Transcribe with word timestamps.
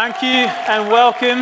Thank 0.00 0.22
you 0.22 0.28
and 0.28 0.92
welcome 0.92 1.40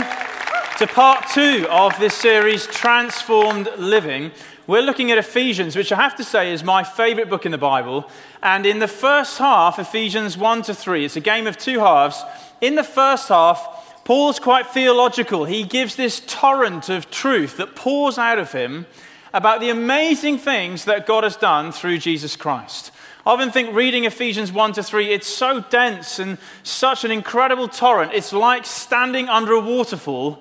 to 0.78 0.86
part 0.86 1.28
two 1.28 1.66
of 1.68 1.92
this 1.98 2.14
series, 2.14 2.66
Transformed 2.66 3.68
Living. 3.76 4.30
We're 4.66 4.80
looking 4.80 5.10
at 5.10 5.18
Ephesians, 5.18 5.76
which 5.76 5.92
I 5.92 5.96
have 5.96 6.16
to 6.16 6.24
say 6.24 6.54
is 6.54 6.64
my 6.64 6.82
favorite 6.82 7.28
book 7.28 7.44
in 7.44 7.52
the 7.52 7.58
Bible. 7.58 8.10
And 8.42 8.64
in 8.64 8.78
the 8.78 8.88
first 8.88 9.36
half, 9.36 9.78
Ephesians 9.78 10.38
1 10.38 10.62
to 10.62 10.74
3, 10.74 11.04
it's 11.04 11.16
a 11.16 11.20
game 11.20 11.46
of 11.46 11.58
two 11.58 11.80
halves. 11.80 12.24
In 12.62 12.76
the 12.76 12.82
first 12.82 13.28
half, 13.28 14.02
Paul's 14.06 14.38
quite 14.38 14.66
theological. 14.68 15.44
He 15.44 15.64
gives 15.64 15.94
this 15.94 16.22
torrent 16.26 16.88
of 16.88 17.10
truth 17.10 17.58
that 17.58 17.76
pours 17.76 18.16
out 18.16 18.38
of 18.38 18.52
him 18.52 18.86
about 19.34 19.60
the 19.60 19.68
amazing 19.68 20.38
things 20.38 20.86
that 20.86 21.04
God 21.04 21.24
has 21.24 21.36
done 21.36 21.72
through 21.72 21.98
Jesus 21.98 22.36
Christ. 22.36 22.90
I 23.26 23.32
often 23.32 23.50
think 23.50 23.74
reading 23.74 24.04
Ephesians 24.04 24.52
1 24.52 24.74
to 24.74 24.84
3, 24.84 25.12
it's 25.12 25.26
so 25.26 25.58
dense 25.58 26.20
and 26.20 26.38
such 26.62 27.02
an 27.02 27.10
incredible 27.10 27.66
torrent. 27.66 28.12
It's 28.14 28.32
like 28.32 28.64
standing 28.64 29.28
under 29.28 29.52
a 29.52 29.58
waterfall. 29.58 30.40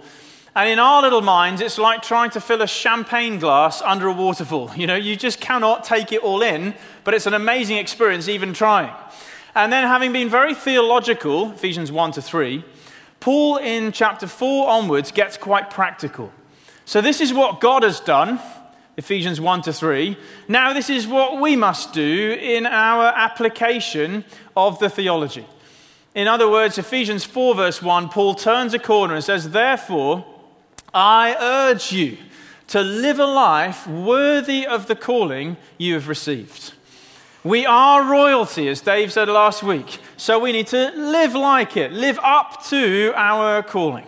And 0.56 0.70
in 0.70 0.78
our 0.78 1.02
little 1.02 1.22
minds, 1.22 1.62
it's 1.62 1.80
like 1.80 2.04
trying 2.04 2.30
to 2.32 2.40
fill 2.40 2.62
a 2.62 2.68
champagne 2.68 3.40
glass 3.40 3.82
under 3.82 4.08
a 4.08 4.14
waterfall. 4.14 4.70
You 4.76 4.86
know, 4.86 4.96
you 4.96 5.16
just 5.16 5.42
cannot 5.42 5.84
take 5.84 6.12
it 6.12 6.22
all 6.22 6.44
in, 6.44 6.76
but 7.04 7.16
it's 7.16 7.26
an 7.26 7.34
amazing 7.34 7.78
experience 7.78 8.28
even 8.30 8.54
trying. 8.54 8.94
And 9.56 9.74
then, 9.74 9.88
having 9.88 10.14
been 10.14 10.30
very 10.30 10.54
theological, 10.54 11.54
Ephesians 11.54 11.92
1 11.92 12.12
to 12.12 12.22
3, 12.22 12.64
Paul 13.20 13.58
in 13.58 13.94
chapter 13.94 14.28
4 14.28 14.70
onwards 14.70 15.12
gets 15.12 15.38
quite 15.38 15.72
practical. 15.72 16.32
So, 16.86 17.02
this 17.02 17.20
is 17.20 17.34
what 17.34 17.62
God 17.62 17.82
has 17.82 18.00
done, 18.00 18.40
Ephesians 18.98 19.42
1 19.42 19.62
to 19.64 19.74
3. 19.74 20.18
Now, 20.48 20.74
this 20.74 20.90
is 20.90 21.08
what 21.08 21.42
we 21.42 21.56
must 21.56 21.94
do 21.94 22.38
in 22.40 22.66
our 22.66 23.08
application 23.08 24.24
of 24.56 24.80
the 24.80 24.90
theology. 24.90 25.46
In 26.14 26.28
other 26.30 26.50
words, 26.50 26.78
Ephesians 26.78 27.26
4, 27.26 27.56
verse 27.56 27.82
1, 27.82 28.10
Paul 28.10 28.36
turns 28.36 28.74
a 28.74 28.80
corner 28.80 29.16
and 29.16 29.24
says, 29.24 29.50
Therefore, 29.50 30.26
I 30.94 31.36
urge 31.38 31.92
you 31.92 32.18
to 32.68 32.82
live 32.82 33.20
a 33.20 33.26
life 33.26 33.86
worthy 33.86 34.66
of 34.66 34.88
the 34.88 34.96
calling 34.96 35.58
you 35.78 35.96
have 35.96 36.08
received. 36.08 36.74
We 37.44 37.66
are 37.66 38.10
royalty, 38.10 38.70
as 38.70 38.82
Dave 38.82 39.12
said 39.12 39.28
last 39.28 39.62
week, 39.62 40.00
so 40.18 40.40
we 40.40 40.52
need 40.52 40.68
to 40.68 40.92
live 40.96 41.36
like 41.36 41.78
it, 41.78 41.92
live 41.92 42.18
up 42.24 42.64
to 42.68 43.14
our 43.16 43.62
calling. 43.62 44.06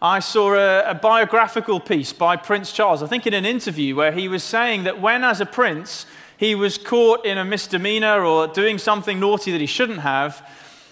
I 0.00 0.18
saw 0.18 0.54
a, 0.54 0.90
a, 0.90 0.94
biographical 0.94 1.80
piece 1.80 2.12
by 2.12 2.36
Prince 2.36 2.70
Charles, 2.70 3.02
I 3.02 3.06
think 3.06 3.26
in 3.26 3.32
an 3.32 3.46
interview, 3.46 3.96
where 3.96 4.12
he 4.12 4.28
was 4.28 4.42
saying 4.42 4.84
that 4.84 5.00
when, 5.00 5.24
as 5.24 5.40
a 5.40 5.46
prince, 5.46 6.04
he 6.36 6.54
was 6.54 6.76
caught 6.76 7.24
in 7.24 7.38
a 7.38 7.44
misdemeanor 7.44 8.22
or 8.22 8.46
doing 8.46 8.76
something 8.76 9.18
naughty 9.18 9.52
that 9.52 9.60
he 9.60 9.66
shouldn't 9.66 10.00
have, 10.00 10.46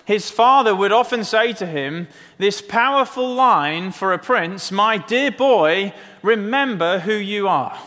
his 0.07 0.31
father 0.31 0.75
would 0.75 0.93
often 0.93 1.23
say 1.23 1.53
to 1.53 1.67
him 1.67 2.09
this 2.39 2.63
powerful 2.63 3.35
line 3.35 3.93
for 3.93 4.13
a 4.13 4.19
prince 4.19 4.73
My 4.73 4.97
dear 4.97 5.31
boy, 5.31 5.93
remember 6.23 7.01
who 7.01 7.15
you 7.15 7.47
are. 7.47 7.79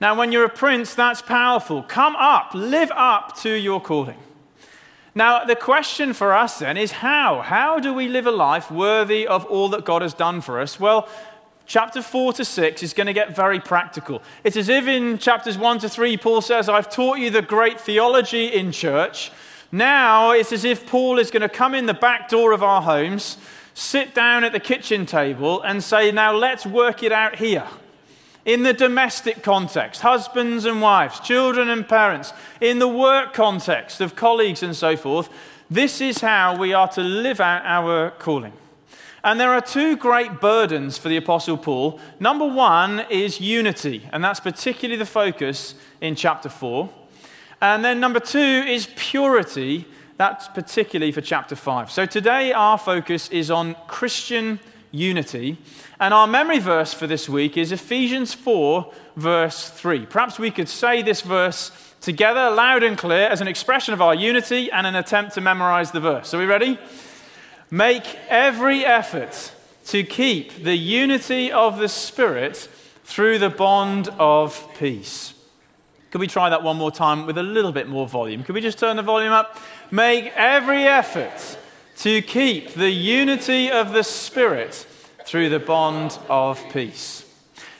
Now, 0.00 0.14
when 0.14 0.30
you're 0.30 0.44
a 0.44 0.48
prince, 0.48 0.94
that's 0.94 1.22
powerful. 1.22 1.82
Come 1.82 2.14
up, 2.16 2.52
live 2.54 2.90
up 2.94 3.36
to 3.40 3.50
your 3.50 3.80
calling. 3.80 4.16
Now, 5.20 5.44
the 5.44 5.54
question 5.54 6.14
for 6.14 6.32
us 6.32 6.60
then 6.60 6.78
is 6.78 6.92
how? 6.92 7.42
How 7.42 7.78
do 7.78 7.92
we 7.92 8.08
live 8.08 8.26
a 8.26 8.30
life 8.30 8.70
worthy 8.70 9.26
of 9.26 9.44
all 9.44 9.68
that 9.68 9.84
God 9.84 10.00
has 10.00 10.14
done 10.14 10.40
for 10.40 10.58
us? 10.58 10.80
Well, 10.80 11.06
chapter 11.66 12.00
4 12.00 12.32
to 12.32 12.42
6 12.46 12.82
is 12.82 12.94
going 12.94 13.06
to 13.06 13.12
get 13.12 13.36
very 13.36 13.60
practical. 13.60 14.22
It's 14.44 14.56
as 14.56 14.70
if 14.70 14.86
in 14.86 15.18
chapters 15.18 15.58
1 15.58 15.80
to 15.80 15.90
3, 15.90 16.16
Paul 16.16 16.40
says, 16.40 16.70
I've 16.70 16.90
taught 16.90 17.18
you 17.18 17.28
the 17.28 17.42
great 17.42 17.78
theology 17.78 18.46
in 18.46 18.72
church. 18.72 19.30
Now 19.70 20.30
it's 20.30 20.52
as 20.52 20.64
if 20.64 20.86
Paul 20.86 21.18
is 21.18 21.30
going 21.30 21.42
to 21.42 21.50
come 21.50 21.74
in 21.74 21.84
the 21.84 21.92
back 21.92 22.30
door 22.30 22.52
of 22.52 22.62
our 22.62 22.80
homes, 22.80 23.36
sit 23.74 24.14
down 24.14 24.42
at 24.42 24.52
the 24.52 24.58
kitchen 24.58 25.04
table, 25.04 25.60
and 25.60 25.84
say, 25.84 26.10
Now 26.10 26.32
let's 26.32 26.64
work 26.64 27.02
it 27.02 27.12
out 27.12 27.36
here. 27.36 27.66
In 28.44 28.62
the 28.62 28.72
domestic 28.72 29.42
context, 29.42 30.00
husbands 30.00 30.64
and 30.64 30.80
wives, 30.80 31.20
children 31.20 31.68
and 31.68 31.86
parents, 31.86 32.32
in 32.60 32.78
the 32.78 32.88
work 32.88 33.34
context 33.34 34.00
of 34.00 34.16
colleagues 34.16 34.62
and 34.62 34.74
so 34.74 34.96
forth, 34.96 35.28
this 35.70 36.00
is 36.00 36.20
how 36.20 36.56
we 36.56 36.72
are 36.72 36.88
to 36.88 37.02
live 37.02 37.40
out 37.40 37.62
our 37.64 38.10
calling. 38.12 38.52
And 39.22 39.38
there 39.38 39.52
are 39.52 39.60
two 39.60 39.96
great 39.96 40.40
burdens 40.40 40.96
for 40.96 41.10
the 41.10 41.18
Apostle 41.18 41.58
Paul. 41.58 42.00
Number 42.18 42.46
one 42.46 43.00
is 43.10 43.40
unity, 43.40 44.08
and 44.12 44.24
that's 44.24 44.40
particularly 44.40 44.98
the 44.98 45.04
focus 45.04 45.74
in 46.00 46.14
chapter 46.14 46.48
4. 46.48 46.88
And 47.60 47.84
then 47.84 48.00
number 48.00 48.20
two 48.20 48.38
is 48.38 48.88
purity. 48.96 49.86
That's 50.16 50.48
particularly 50.48 51.12
for 51.12 51.20
chapter 51.20 51.54
5. 51.54 51.90
So 51.90 52.06
today 52.06 52.52
our 52.52 52.78
focus 52.78 53.28
is 53.28 53.50
on 53.50 53.76
Christian 53.86 54.58
unity. 54.90 55.58
And 55.98 56.12
our 56.12 56.26
memory 56.26 56.58
verse 56.58 56.92
for 56.92 57.06
this 57.06 57.28
week 57.28 57.56
is 57.56 57.72
Ephesians 57.72 58.34
4, 58.34 58.92
verse 59.16 59.68
3. 59.70 60.06
Perhaps 60.06 60.38
we 60.38 60.50
could 60.50 60.68
say 60.68 61.02
this 61.02 61.20
verse 61.20 61.70
together, 62.00 62.50
loud 62.50 62.82
and 62.82 62.96
clear, 62.96 63.28
as 63.28 63.40
an 63.40 63.48
expression 63.48 63.94
of 63.94 64.00
our 64.00 64.14
unity 64.14 64.70
and 64.70 64.86
an 64.86 64.96
attempt 64.96 65.34
to 65.34 65.40
memorize 65.40 65.90
the 65.90 66.00
verse. 66.00 66.32
Are 66.34 66.38
we 66.38 66.46
ready? 66.46 66.78
Make 67.70 68.04
every 68.28 68.84
effort 68.84 69.52
to 69.86 70.02
keep 70.02 70.64
the 70.64 70.76
unity 70.76 71.52
of 71.52 71.78
the 71.78 71.88
Spirit 71.88 72.68
through 73.04 73.38
the 73.38 73.50
bond 73.50 74.08
of 74.18 74.66
peace. 74.78 75.34
Could 76.10 76.20
we 76.20 76.26
try 76.26 76.48
that 76.50 76.62
one 76.62 76.76
more 76.76 76.90
time 76.90 77.26
with 77.26 77.38
a 77.38 77.42
little 77.42 77.72
bit 77.72 77.88
more 77.88 78.08
volume? 78.08 78.42
Could 78.42 78.54
we 78.54 78.60
just 78.60 78.78
turn 78.78 78.96
the 78.96 79.02
volume 79.02 79.32
up? 79.32 79.56
Make 79.90 80.32
every 80.34 80.84
effort 80.84 81.58
to 81.98 82.22
keep 82.22 82.74
the 82.74 82.90
unity 82.90 83.70
of 83.70 83.92
the 83.92 84.02
Spirit 84.02 84.86
through 85.24 85.48
the 85.48 85.58
bond 85.58 86.18
of 86.28 86.62
peace. 86.72 87.26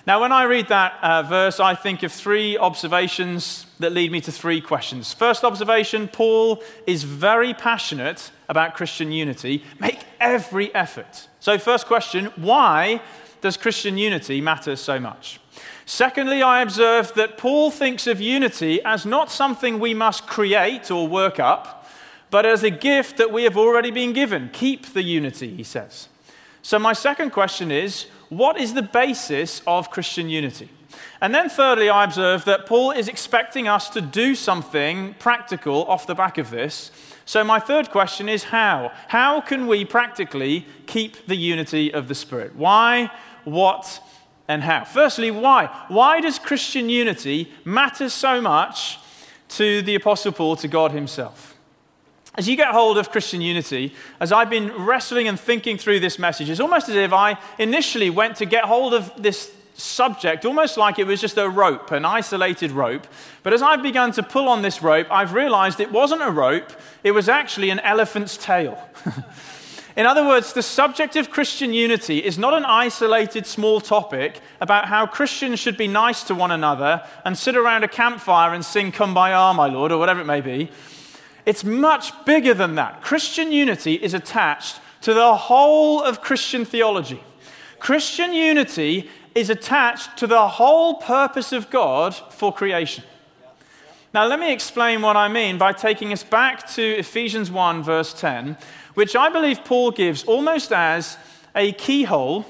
Now, 0.07 0.21
when 0.23 0.33
I 0.33 0.45
read 0.45 0.69
that 0.69 0.99
uh, 1.03 1.23
verse, 1.23 1.61
I 1.61 1.75
think 1.75 2.03
of 2.03 2.13
three 2.13 2.57
observations 2.57 3.67
that 3.79 3.93
lead 3.93 4.11
me 4.11 4.21
to 4.23 4.33
three 4.33 4.61
questions. 4.61 5.13
First 5.13 5.45
observation 5.45 6.09
Paul 6.09 6.63
is 6.87 7.05
very 7.05 7.55
passionate 7.55 8.31
about 8.49 8.75
Christian 8.75 9.13
unity. 9.13 9.63
Make 9.79 10.01
every 10.19 10.75
effort. 10.75 11.29
So, 11.39 11.59
first 11.59 11.87
question 11.87 12.27
why 12.37 13.03
does 13.41 13.57
Christian 13.57 13.99
unity 13.99 14.41
matter 14.41 14.77
so 14.77 14.99
much? 14.99 15.41
Secondly, 15.87 16.43
I 16.43 16.63
observe 16.63 17.13
that 17.15 17.37
Paul 17.37 17.71
thinks 17.71 18.07
of 18.07 18.21
unity 18.21 18.81
as 18.85 19.05
not 19.05 19.31
something 19.31 19.79
we 19.81 19.93
must 19.93 20.27
create 20.27 20.91
or 20.91 21.09
work 21.09 21.41
up, 21.41 21.80
but 22.31 22.47
as 22.47 22.63
a 22.63 22.71
gift 22.71 23.17
that 23.17 23.33
we 23.33 23.45
have 23.45 23.57
already 23.57 23.91
been 23.91 24.13
given. 24.13 24.51
Keep 24.53 24.93
the 24.93 25.03
unity, 25.03 25.55
he 25.55 25.65
says. 25.65 26.09
So, 26.63 26.79
my 26.79 26.93
second 26.93 27.31
question 27.31 27.71
is 27.71 28.07
what 28.29 28.59
is 28.61 28.75
the 28.75 28.83
basis 28.83 29.63
of 29.67 29.91
Christian 29.91 30.29
unity? 30.29 30.69
And 31.21 31.35
then, 31.35 31.49
thirdly, 31.49 31.89
I 31.89 32.05
observe 32.05 32.45
that 32.45 32.67
Paul 32.67 32.93
is 32.93 33.09
expecting 33.09 33.69
us 33.69 33.89
to 33.91 34.01
do 34.01 34.35
something 34.35 35.15
practical 35.19 35.85
off 35.85 36.07
the 36.07 36.15
back 36.15 36.39
of 36.39 36.51
this. 36.51 36.91
So, 37.25 37.43
my 37.45 37.59
third 37.59 37.91
question 37.91 38.29
is 38.29 38.45
how? 38.45 38.93
How 39.09 39.41
can 39.41 39.67
we 39.67 39.85
practically 39.85 40.67
keep 40.87 41.27
the 41.27 41.37
unity 41.37 41.93
of 41.93 42.09
the 42.09 42.15
Spirit? 42.15 42.55
Why, 42.57 43.11
what, 43.45 44.03
and 44.49 44.63
how. 44.63 44.85
Firstly, 44.85 45.31
why? 45.31 45.67
Why 45.89 46.21
does 46.21 46.39
Christian 46.39 46.89
unity 46.89 47.53
matter 47.65 48.09
so 48.09 48.41
much 48.41 48.99
to 49.51 49.83
the 49.83 49.95
Apostle 49.95 50.33
Paul, 50.33 50.57
to 50.57 50.69
God 50.69 50.93
Himself? 50.93 51.57
As 52.37 52.49
you 52.49 52.57
get 52.57 52.69
hold 52.69 52.97
of 52.97 53.11
Christian 53.11 53.41
unity, 53.41 53.95
as 54.21 54.31
I've 54.33 54.51
been 54.51 54.71
wrestling 54.85 55.27
and 55.27 55.39
thinking 55.39 55.77
through 55.77 56.01
this 56.01 56.19
message, 56.19 56.49
it's 56.49 56.61
almost 56.61 56.89
as 56.89 56.95
if 56.95 57.13
I 57.13 57.39
initially 57.59 58.09
went 58.09 58.37
to 58.37 58.47
get 58.47 58.65
hold 58.65 58.95
of 58.95 59.11
this 59.21 59.53
subject 59.75 60.45
almost 60.45 60.77
like 60.77 60.99
it 60.99 61.07
was 61.07 61.21
just 61.21 61.39
a 61.39 61.49
rope, 61.49 61.91
an 61.91 62.05
isolated 62.05 62.71
rope. 62.71 63.07
But 63.43 63.53
as 63.53 63.63
I've 63.63 63.83
begun 63.83 64.13
to 64.13 64.23
pull 64.23 64.49
on 64.49 64.63
this 64.63 64.83
rope, 64.83 65.07
I've 65.11 65.33
realized 65.33 65.81
it 65.81 65.91
wasn't 65.91 66.23
a 66.23 66.31
rope, 66.31 66.71
it 67.03 67.13
was 67.13 67.29
actually 67.29 67.71
an 67.71 67.81
elephant's 67.81 68.37
tail. 68.37 68.89
In 69.97 70.07
other 70.07 70.27
words, 70.27 70.53
the 70.53 70.63
subject 70.63 71.17
of 71.17 71.31
Christian 71.31 71.75
unity 71.75 72.19
is 72.19 72.39
not 72.39 72.55
an 72.55 72.65
isolated 72.65 73.45
small 73.45 73.81
topic 73.81 74.41
about 74.61 74.87
how 74.87 75.05
Christians 75.05 75.59
should 75.59 75.77
be 75.77 75.89
nice 75.89 76.23
to 76.25 76.35
one 76.35 76.53
another 76.53 77.05
and 77.25 77.37
sit 77.37 77.57
around 77.57 77.83
a 77.83 77.89
campfire 77.89 78.55
and 78.55 78.65
sing 78.65 78.93
Kumbaya, 78.93 79.55
my 79.55 79.67
Lord, 79.67 79.91
or 79.91 79.99
whatever 79.99 80.21
it 80.21 80.27
may 80.27 80.41
be. 80.41 80.71
It's 81.47 81.65
much 81.65 82.13
bigger 82.25 82.55
than 82.55 82.75
that. 82.75 83.03
Christian 83.03 83.53
unity 83.53 83.95
is 83.95 84.15
attached 84.15 84.81
to 85.03 85.15
the 85.15 85.35
whole 85.35 86.03
of 86.03 86.21
Christian 86.21 86.65
theology. 86.65 87.23
Christian 87.79 88.35
unity 88.35 89.09
is 89.35 89.49
attached 89.49 90.17
to 90.19 90.27
the 90.27 90.49
whole 90.49 90.95
purpose 90.95 91.53
of 91.53 91.71
God 91.71 92.15
for 92.15 92.53
creation. 92.53 93.05
Now, 94.13 94.27
let 94.27 94.41
me 94.41 94.53
explain 94.53 95.03
what 95.03 95.17
I 95.17 95.29
mean 95.29 95.57
by 95.57 95.73
taking 95.73 96.13
us 96.13 96.25
back 96.25 96.69
to 96.73 96.83
Ephesians 96.83 97.51
1, 97.51 97.83
verse 97.83 98.13
10, 98.13 98.57
which 98.95 99.15
I 99.15 99.29
believe 99.29 99.65
Paul 99.65 99.93
gives 99.93 100.25
almost 100.25 100.73
as 100.73 101.17
a 101.55 101.73
keyhole 101.73 102.45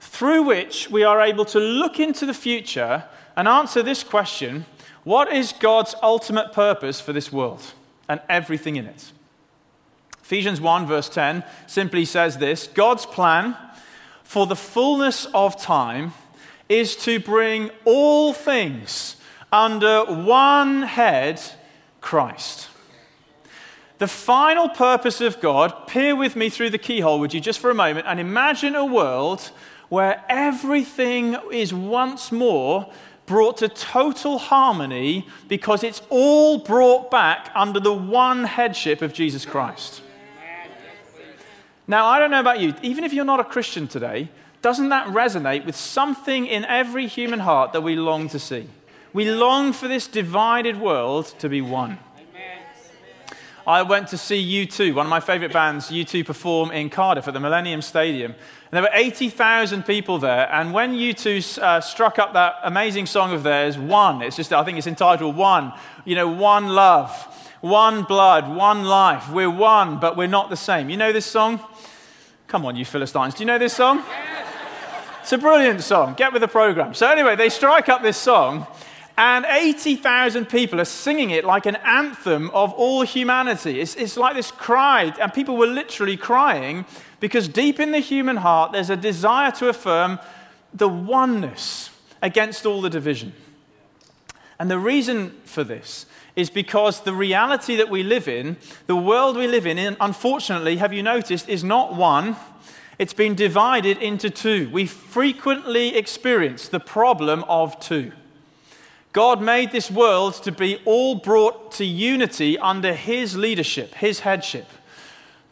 through 0.00 0.42
which 0.42 0.90
we 0.90 1.04
are 1.04 1.20
able 1.20 1.44
to 1.46 1.60
look 1.60 2.00
into 2.00 2.26
the 2.26 2.34
future 2.34 3.04
and 3.36 3.48
answer 3.48 3.82
this 3.82 4.02
question 4.02 4.66
What 5.04 5.32
is 5.32 5.52
God's 5.52 5.94
ultimate 6.02 6.52
purpose 6.52 7.00
for 7.00 7.12
this 7.12 7.32
world 7.32 7.74
and 8.08 8.20
everything 8.28 8.76
in 8.76 8.86
it? 8.86 9.12
Ephesians 10.22 10.60
1, 10.60 10.86
verse 10.86 11.08
10 11.08 11.44
simply 11.66 12.04
says 12.04 12.38
this 12.38 12.66
God's 12.66 13.06
plan 13.06 13.56
for 14.22 14.46
the 14.46 14.56
fullness 14.56 15.26
of 15.34 15.60
time 15.60 16.12
is 16.68 16.96
to 16.96 17.20
bring 17.20 17.70
all 17.84 18.32
things 18.32 19.16
under 19.52 20.04
one 20.04 20.82
head, 20.82 21.40
Christ. 22.00 22.68
The 23.98 24.08
final 24.08 24.68
purpose 24.68 25.20
of 25.20 25.40
God, 25.40 25.86
peer 25.86 26.16
with 26.16 26.34
me 26.34 26.50
through 26.50 26.70
the 26.70 26.78
keyhole, 26.78 27.20
would 27.20 27.32
you, 27.32 27.40
just 27.40 27.60
for 27.60 27.70
a 27.70 27.74
moment, 27.74 28.06
and 28.08 28.18
imagine 28.18 28.74
a 28.74 28.84
world 28.84 29.50
where 29.88 30.24
everything 30.28 31.36
is 31.52 31.72
once 31.72 32.32
more 32.32 32.90
brought 33.26 33.56
to 33.58 33.68
total 33.68 34.38
harmony 34.38 35.26
because 35.48 35.82
it's 35.82 36.02
all 36.10 36.58
brought 36.58 37.10
back 37.10 37.50
under 37.54 37.80
the 37.80 37.92
one 37.92 38.44
headship 38.44 39.02
of 39.02 39.12
Jesus 39.12 39.46
Christ. 39.46 40.02
Now, 41.86 42.06
I 42.06 42.18
don't 42.18 42.30
know 42.30 42.40
about 42.40 42.60
you, 42.60 42.74
even 42.82 43.04
if 43.04 43.12
you're 43.12 43.24
not 43.24 43.40
a 43.40 43.44
Christian 43.44 43.86
today, 43.86 44.28
doesn't 44.62 44.88
that 44.88 45.08
resonate 45.08 45.66
with 45.66 45.76
something 45.76 46.46
in 46.46 46.64
every 46.64 47.06
human 47.06 47.40
heart 47.40 47.72
that 47.74 47.82
we 47.82 47.96
long 47.96 48.28
to 48.30 48.38
see? 48.38 48.66
We 49.12 49.30
long 49.30 49.74
for 49.74 49.88
this 49.88 50.06
divided 50.06 50.80
world 50.80 51.26
to 51.38 51.48
be 51.48 51.60
one. 51.60 51.98
I 53.66 53.82
went 53.82 54.08
to 54.08 54.18
see 54.18 54.66
U2, 54.66 54.94
one 54.94 55.06
of 55.06 55.10
my 55.10 55.20
favorite 55.20 55.52
bands, 55.52 55.88
U2, 55.88 56.26
perform 56.26 56.70
in 56.70 56.90
Cardiff 56.90 57.26
at 57.26 57.32
the 57.32 57.40
Millennium 57.40 57.80
Stadium. 57.80 58.34
There 58.74 58.82
were 58.82 58.90
80,000 58.92 59.84
people 59.84 60.18
there. 60.18 60.52
And 60.52 60.72
when 60.72 60.94
U2 60.94 61.58
uh, 61.58 61.80
struck 61.80 62.18
up 62.18 62.32
that 62.32 62.56
amazing 62.64 63.06
song 63.06 63.32
of 63.32 63.44
theirs, 63.44 63.78
One, 63.78 64.20
it's 64.20 64.34
just, 64.34 64.52
I 64.52 64.64
think 64.64 64.78
it's 64.78 64.88
entitled 64.88 65.36
One, 65.36 65.72
you 66.04 66.16
know, 66.16 66.26
One 66.26 66.66
Love, 66.66 67.12
One 67.60 68.02
Blood, 68.02 68.52
One 68.52 68.82
Life. 68.82 69.30
We're 69.30 69.48
one, 69.48 70.00
but 70.00 70.16
we're 70.16 70.26
not 70.26 70.50
the 70.50 70.56
same. 70.56 70.90
You 70.90 70.96
know 70.96 71.12
this 71.12 71.24
song? 71.24 71.60
Come 72.48 72.66
on, 72.66 72.74
you 72.74 72.84
Philistines. 72.84 73.34
Do 73.34 73.44
you 73.44 73.46
know 73.46 73.58
this 73.58 73.76
song? 73.76 74.02
It's 75.20 75.32
a 75.32 75.38
brilliant 75.38 75.80
song. 75.80 76.14
Get 76.14 76.32
with 76.32 76.42
the 76.42 76.48
program. 76.48 76.94
So, 76.94 77.08
anyway, 77.08 77.36
they 77.36 77.50
strike 77.50 77.88
up 77.88 78.02
this 78.02 78.16
song. 78.16 78.66
And 79.16 79.46
80,000 79.48 80.46
people 80.46 80.80
are 80.80 80.84
singing 80.84 81.30
it 81.30 81.44
like 81.44 81.66
an 81.66 81.76
anthem 81.76 82.50
of 82.50 82.72
all 82.72 83.02
humanity. 83.02 83.80
It's, 83.80 83.94
it's 83.94 84.16
like 84.16 84.34
this 84.34 84.50
cry, 84.50 85.14
and 85.20 85.32
people 85.32 85.56
were 85.56 85.68
literally 85.68 86.16
crying 86.16 86.84
because 87.20 87.48
deep 87.48 87.80
in 87.80 87.92
the 87.92 87.98
human 88.00 88.36
heart, 88.36 88.72
there's 88.72 88.90
a 88.90 88.96
desire 88.96 89.50
to 89.52 89.68
affirm 89.68 90.18
the 90.72 90.88
oneness 90.88 91.90
against 92.22 92.66
all 92.66 92.80
the 92.80 92.90
division. 92.90 93.32
And 94.58 94.70
the 94.70 94.78
reason 94.78 95.30
for 95.44 95.64
this 95.64 96.06
is 96.36 96.50
because 96.50 97.02
the 97.02 97.14
reality 97.14 97.76
that 97.76 97.88
we 97.88 98.02
live 98.02 98.28
in, 98.28 98.56
the 98.86 98.96
world 98.96 99.36
we 99.36 99.46
live 99.46 99.66
in, 99.66 99.96
unfortunately, 100.00 100.76
have 100.76 100.92
you 100.92 101.02
noticed, 101.02 101.48
is 101.48 101.62
not 101.62 101.94
one. 101.94 102.36
It's 102.98 103.12
been 103.12 103.34
divided 103.34 103.98
into 103.98 104.30
two. 104.30 104.68
We 104.70 104.86
frequently 104.86 105.96
experience 105.96 106.68
the 106.68 106.80
problem 106.80 107.44
of 107.44 107.78
two. 107.80 108.12
God 109.12 109.40
made 109.40 109.70
this 109.70 109.90
world 109.90 110.34
to 110.42 110.50
be 110.50 110.80
all 110.84 111.14
brought 111.14 111.70
to 111.72 111.84
unity 111.84 112.58
under 112.58 112.94
His 112.94 113.36
leadership, 113.36 113.94
His 113.94 114.20
headship. 114.20 114.66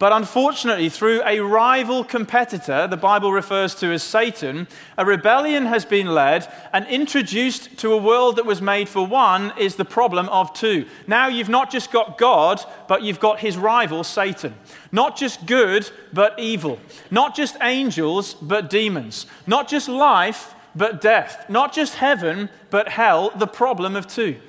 But 0.02 0.12
unfortunately, 0.12 0.88
through 0.88 1.22
a 1.24 1.38
rival 1.38 2.02
competitor, 2.02 2.88
the 2.88 2.96
Bible 2.96 3.32
refers 3.32 3.72
to 3.76 3.92
as 3.92 4.02
Satan, 4.02 4.66
a 4.98 5.06
rebellion 5.06 5.66
has 5.66 5.84
been 5.84 6.08
led 6.08 6.52
and 6.72 6.84
introduced 6.88 7.78
to 7.78 7.92
a 7.92 7.96
world 7.96 8.34
that 8.34 8.44
was 8.44 8.60
made 8.60 8.88
for 8.88 9.06
one 9.06 9.52
is 9.56 9.76
the 9.76 9.84
problem 9.84 10.28
of 10.30 10.52
two. 10.54 10.86
Now 11.06 11.28
you've 11.28 11.48
not 11.48 11.70
just 11.70 11.92
got 11.92 12.18
God, 12.18 12.60
but 12.88 13.04
you've 13.04 13.20
got 13.20 13.38
his 13.38 13.56
rival, 13.56 14.02
Satan. 14.02 14.56
Not 14.90 15.16
just 15.16 15.46
good, 15.46 15.88
but 16.12 16.36
evil. 16.36 16.80
Not 17.12 17.36
just 17.36 17.56
angels, 17.60 18.34
but 18.34 18.68
demons. 18.70 19.26
Not 19.46 19.68
just 19.68 19.88
life, 19.88 20.56
but 20.74 21.00
death. 21.00 21.48
Not 21.48 21.72
just 21.72 21.94
heaven, 21.94 22.48
but 22.70 22.88
hell, 22.88 23.30
the 23.36 23.46
problem 23.46 23.94
of 23.94 24.08
two. 24.08 24.40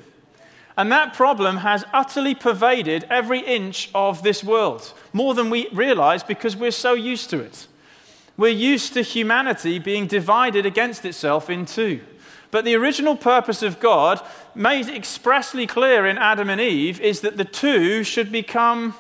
And 0.76 0.92
that 0.92 1.14
problem 1.14 1.58
has 1.58 1.86
utterly 1.94 2.34
pervaded 2.34 3.06
every 3.10 3.40
inch 3.40 3.92
of 3.94 4.24
this 4.24 4.44
world, 4.44 4.94
more 5.12 5.34
than 5.34 5.50
we 5.50 5.70
realize 5.70 6.24
because 6.24 6.56
we're 6.56 6.72
so 6.72 6.94
used 6.94 7.30
to 7.30 7.40
it. 7.40 7.68
We're 8.38 8.48
used 8.48 8.94
to 8.94 9.04
humanity 9.04 9.78
being 9.78 10.08
divided 10.08 10.66
against 10.66 11.06
itself 11.06 11.50
in 11.50 11.66
two. 11.66 12.02
But 12.50 12.66
the 12.66 12.76
original 12.76 13.16
purpose 13.16 13.62
of 13.62 13.80
God, 13.80 14.22
made 14.56 14.88
expressly 14.88 15.68
clear 15.68 16.06
in 16.06 16.18
Adam 16.18 16.50
and 16.50 16.62
Eve, 16.62 17.00
is 17.00 17.22
that 17.22 17.38
the 17.38 17.46
two 17.46 18.04
should 18.04 18.32
become 18.32 18.92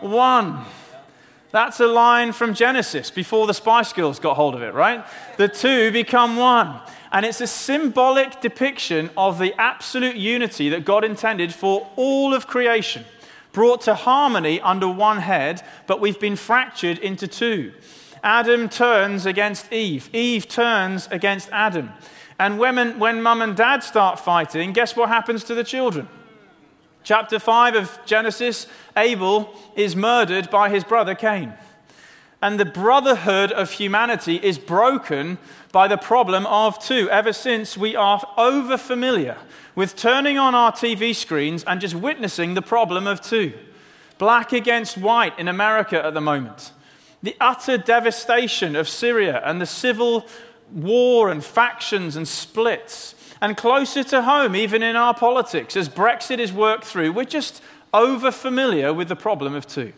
one. 0.00 0.64
That's 1.54 1.78
a 1.78 1.86
line 1.86 2.32
from 2.32 2.52
Genesis 2.52 3.12
before 3.12 3.46
the 3.46 3.54
Spice 3.54 3.92
Girls 3.92 4.18
got 4.18 4.34
hold 4.34 4.56
of 4.56 4.62
it, 4.62 4.74
right? 4.74 5.06
The 5.36 5.46
two 5.46 5.92
become 5.92 6.34
one. 6.34 6.80
And 7.12 7.24
it's 7.24 7.40
a 7.40 7.46
symbolic 7.46 8.40
depiction 8.40 9.08
of 9.16 9.38
the 9.38 9.54
absolute 9.56 10.16
unity 10.16 10.68
that 10.70 10.84
God 10.84 11.04
intended 11.04 11.54
for 11.54 11.88
all 11.94 12.34
of 12.34 12.48
creation, 12.48 13.04
brought 13.52 13.82
to 13.82 13.94
harmony 13.94 14.60
under 14.62 14.88
one 14.88 15.18
head, 15.18 15.62
but 15.86 16.00
we've 16.00 16.18
been 16.18 16.34
fractured 16.34 16.98
into 16.98 17.28
two. 17.28 17.72
Adam 18.24 18.68
turns 18.68 19.24
against 19.24 19.72
Eve, 19.72 20.10
Eve 20.12 20.48
turns 20.48 21.06
against 21.12 21.48
Adam. 21.52 21.92
And 22.36 22.58
when, 22.58 22.98
when 22.98 23.22
mum 23.22 23.42
and 23.42 23.54
dad 23.54 23.84
start 23.84 24.18
fighting, 24.18 24.72
guess 24.72 24.96
what 24.96 25.08
happens 25.08 25.44
to 25.44 25.54
the 25.54 25.62
children? 25.62 26.08
Chapter 27.04 27.38
5 27.38 27.74
of 27.74 27.98
Genesis 28.06 28.66
Abel 28.96 29.54
is 29.76 29.94
murdered 29.94 30.48
by 30.48 30.70
his 30.70 30.84
brother 30.84 31.14
Cain. 31.14 31.52
And 32.40 32.58
the 32.58 32.64
brotherhood 32.64 33.52
of 33.52 33.72
humanity 33.72 34.36
is 34.36 34.58
broken 34.58 35.36
by 35.70 35.86
the 35.86 35.98
problem 35.98 36.46
of 36.46 36.82
two. 36.82 37.10
Ever 37.10 37.34
since 37.34 37.76
we 37.76 37.94
are 37.94 38.26
over 38.38 38.78
familiar 38.78 39.36
with 39.74 39.96
turning 39.96 40.38
on 40.38 40.54
our 40.54 40.72
TV 40.72 41.14
screens 41.14 41.62
and 41.64 41.78
just 41.78 41.94
witnessing 41.94 42.54
the 42.54 42.62
problem 42.62 43.06
of 43.06 43.20
two. 43.20 43.52
Black 44.16 44.54
against 44.54 44.96
white 44.96 45.38
in 45.38 45.46
America 45.46 46.02
at 46.02 46.14
the 46.14 46.22
moment. 46.22 46.72
The 47.22 47.36
utter 47.38 47.76
devastation 47.76 48.76
of 48.76 48.88
Syria 48.88 49.42
and 49.44 49.60
the 49.60 49.66
civil 49.66 50.26
war 50.72 51.30
and 51.30 51.44
factions 51.44 52.16
and 52.16 52.26
splits 52.26 53.14
and 53.40 53.56
closer 53.56 54.04
to 54.04 54.22
home, 54.22 54.56
even 54.56 54.82
in 54.82 54.96
our 54.96 55.14
politics, 55.14 55.76
as 55.76 55.88
Brexit 55.88 56.38
is 56.38 56.52
worked 56.52 56.84
through, 56.84 57.12
we're 57.12 57.24
just 57.24 57.62
over 57.92 58.30
familiar 58.30 58.92
with 58.92 59.08
the 59.08 59.16
problem 59.16 59.54
of 59.54 59.66
two. 59.66 59.92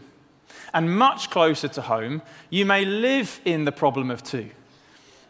And 0.74 0.96
much 0.96 1.30
closer 1.30 1.68
to 1.68 1.82
home, 1.82 2.22
you 2.50 2.66
may 2.66 2.84
live 2.84 3.40
in 3.44 3.64
the 3.64 3.72
problem 3.72 4.10
of 4.10 4.22
two. 4.22 4.50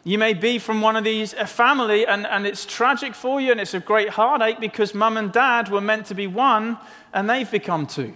You 0.03 0.17
may 0.17 0.33
be 0.33 0.57
from 0.57 0.81
one 0.81 0.95
of 0.95 1.03
these, 1.03 1.33
a 1.33 1.45
family, 1.45 2.07
and, 2.07 2.25
and 2.25 2.47
it's 2.47 2.65
tragic 2.65 3.13
for 3.13 3.41
you 3.41 3.51
and 3.51 3.59
it's 3.59 3.73
a 3.73 3.79
great 3.79 4.09
heartache 4.09 4.59
because 4.59 4.95
mum 4.95 5.17
and 5.17 5.31
dad 5.31 5.69
were 5.69 5.81
meant 5.81 6.05
to 6.07 6.15
be 6.15 6.27
one 6.27 6.77
and 7.13 7.29
they've 7.29 7.49
become 7.51 7.85
two. 7.85 8.13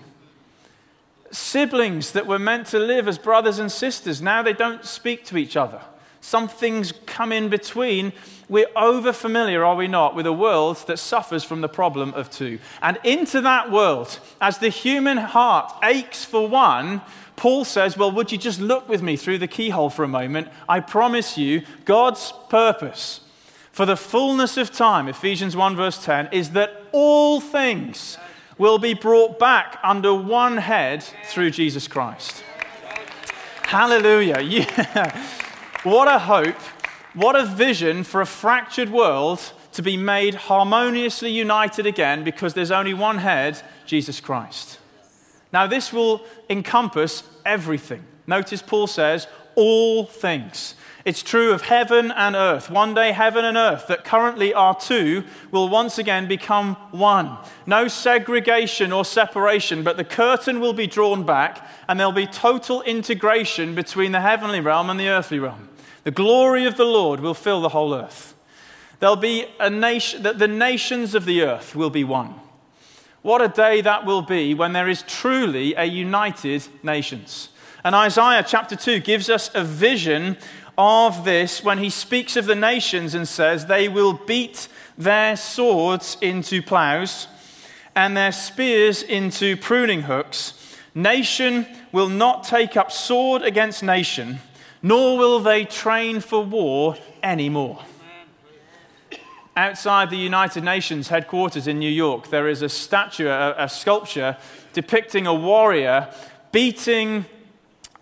Siblings 1.31 2.13
that 2.13 2.27
were 2.27 2.39
meant 2.39 2.67
to 2.67 2.79
live 2.79 3.07
as 3.07 3.17
brothers 3.17 3.59
and 3.59 3.71
sisters, 3.71 4.21
now 4.21 4.41
they 4.41 4.53
don't 4.53 4.85
speak 4.85 5.25
to 5.25 5.37
each 5.37 5.57
other. 5.57 5.81
Some 6.21 6.47
things 6.47 6.93
come 7.07 7.31
in 7.31 7.49
between. 7.49 8.13
We're 8.47 8.69
over 8.75 9.11
familiar, 9.11 9.65
are 9.65 9.75
we 9.75 9.87
not, 9.87 10.15
with 10.15 10.27
a 10.27 10.33
world 10.33 10.77
that 10.87 10.99
suffers 10.99 11.43
from 11.43 11.61
the 11.61 11.69
problem 11.69 12.13
of 12.13 12.29
two. 12.29 12.59
And 12.81 12.99
into 13.03 13.41
that 13.41 13.71
world, 13.71 14.19
as 14.39 14.59
the 14.59 14.69
human 14.69 15.17
heart 15.17 15.73
aches 15.83 16.23
for 16.23 16.47
one, 16.47 17.01
Paul 17.35 17.65
says, 17.65 17.97
Well, 17.97 18.11
would 18.11 18.31
you 18.31 18.37
just 18.37 18.61
look 18.61 18.87
with 18.87 19.01
me 19.01 19.15
through 19.15 19.39
the 19.39 19.47
keyhole 19.47 19.89
for 19.89 20.03
a 20.03 20.07
moment? 20.07 20.49
I 20.69 20.79
promise 20.79 21.37
you, 21.37 21.63
God's 21.85 22.33
purpose 22.49 23.21
for 23.71 23.85
the 23.85 23.97
fullness 23.97 24.57
of 24.57 24.71
time, 24.71 25.07
Ephesians 25.07 25.55
1, 25.55 25.75
verse 25.75 26.03
10, 26.03 26.29
is 26.31 26.51
that 26.51 26.83
all 26.91 27.39
things 27.39 28.17
will 28.57 28.77
be 28.77 28.93
brought 28.93 29.39
back 29.39 29.79
under 29.81 30.13
one 30.13 30.57
head 30.57 31.03
through 31.25 31.51
Jesus 31.51 31.87
Christ. 31.87 32.43
Hallelujah. 33.63 34.41
Yeah. 34.41 35.40
What 35.83 36.07
a 36.07 36.19
hope. 36.19 36.59
What 37.15 37.35
a 37.35 37.43
vision 37.43 38.03
for 38.03 38.21
a 38.21 38.25
fractured 38.25 38.91
world 38.91 39.41
to 39.71 39.81
be 39.81 39.97
made 39.97 40.35
harmoniously 40.35 41.31
united 41.31 41.87
again 41.87 42.23
because 42.23 42.53
there's 42.53 42.69
only 42.69 42.93
one 42.93 43.17
head, 43.17 43.59
Jesus 43.87 44.19
Christ. 44.19 44.77
Now, 45.51 45.65
this 45.65 45.91
will 45.91 46.23
encompass 46.51 47.23
everything. 47.45 48.03
Notice 48.27 48.61
Paul 48.61 48.85
says, 48.85 49.27
all 49.55 50.05
things. 50.05 50.75
It's 51.03 51.23
true 51.23 51.51
of 51.51 51.63
heaven 51.63 52.11
and 52.11 52.35
earth. 52.35 52.69
One 52.69 52.93
day, 52.93 53.11
heaven 53.11 53.43
and 53.43 53.57
earth, 53.57 53.87
that 53.87 54.05
currently 54.05 54.53
are 54.53 54.79
two, 54.79 55.23
will 55.49 55.67
once 55.67 55.97
again 55.97 56.27
become 56.27 56.75
one. 56.91 57.37
No 57.65 57.87
segregation 57.87 58.91
or 58.91 59.03
separation, 59.03 59.83
but 59.83 59.97
the 59.97 60.03
curtain 60.03 60.59
will 60.59 60.73
be 60.73 60.85
drawn 60.85 61.23
back 61.23 61.67
and 61.87 61.99
there'll 61.99 62.13
be 62.13 62.27
total 62.27 62.83
integration 62.83 63.73
between 63.73 64.11
the 64.11 64.21
heavenly 64.21 64.59
realm 64.59 64.91
and 64.91 64.99
the 64.99 65.09
earthly 65.09 65.39
realm. 65.39 65.69
The 66.03 66.11
glory 66.11 66.65
of 66.65 66.77
the 66.77 66.85
Lord 66.85 67.19
will 67.19 67.33
fill 67.33 67.61
the 67.61 67.69
whole 67.69 67.93
earth. 67.93 68.35
There'll 68.99 69.15
be 69.15 69.45
a 69.59 69.69
nation, 69.69 70.23
that 70.23 70.39
the 70.39 70.47
nations 70.47 71.15
of 71.15 71.25
the 71.25 71.41
earth 71.41 71.75
will 71.75 71.89
be 71.89 72.03
one. 72.03 72.35
What 73.21 73.41
a 73.41 73.47
day 73.47 73.81
that 73.81 74.05
will 74.05 74.21
be 74.21 74.53
when 74.53 74.73
there 74.73 74.89
is 74.89 75.03
truly 75.03 75.75
a 75.75 75.85
united 75.85 76.67
nations. 76.83 77.49
And 77.83 77.95
Isaiah 77.95 78.43
chapter 78.47 78.75
2 78.75 78.99
gives 78.99 79.29
us 79.29 79.49
a 79.53 79.63
vision 79.63 80.37
of 80.77 81.25
this 81.25 81.63
when 81.63 81.77
he 81.77 81.89
speaks 81.89 82.35
of 82.35 82.45
the 82.45 82.55
nations 82.55 83.13
and 83.13 83.27
says, 83.27 83.65
They 83.65 83.87
will 83.87 84.13
beat 84.13 84.67
their 84.97 85.35
swords 85.35 86.17
into 86.21 86.61
plows 86.61 87.27
and 87.95 88.15
their 88.15 88.31
spears 88.31 89.03
into 89.03 89.57
pruning 89.57 90.03
hooks. 90.03 90.53
Nation 90.93 91.65
will 91.91 92.09
not 92.09 92.43
take 92.43 92.77
up 92.77 92.91
sword 92.91 93.41
against 93.41 93.83
nation, 93.83 94.39
nor 94.81 95.17
will 95.17 95.39
they 95.39 95.65
train 95.65 96.19
for 96.19 96.43
war 96.43 96.97
anymore. 97.21 97.83
Outside 99.55 100.09
the 100.09 100.17
United 100.17 100.63
Nations 100.63 101.09
headquarters 101.09 101.67
in 101.67 101.77
New 101.77 101.89
York, 101.89 102.29
there 102.29 102.47
is 102.47 102.61
a 102.61 102.69
statue, 102.69 103.27
a, 103.27 103.53
a 103.57 103.69
sculpture 103.69 104.37
depicting 104.73 105.27
a 105.27 105.33
warrior 105.33 106.09
beating 106.51 107.25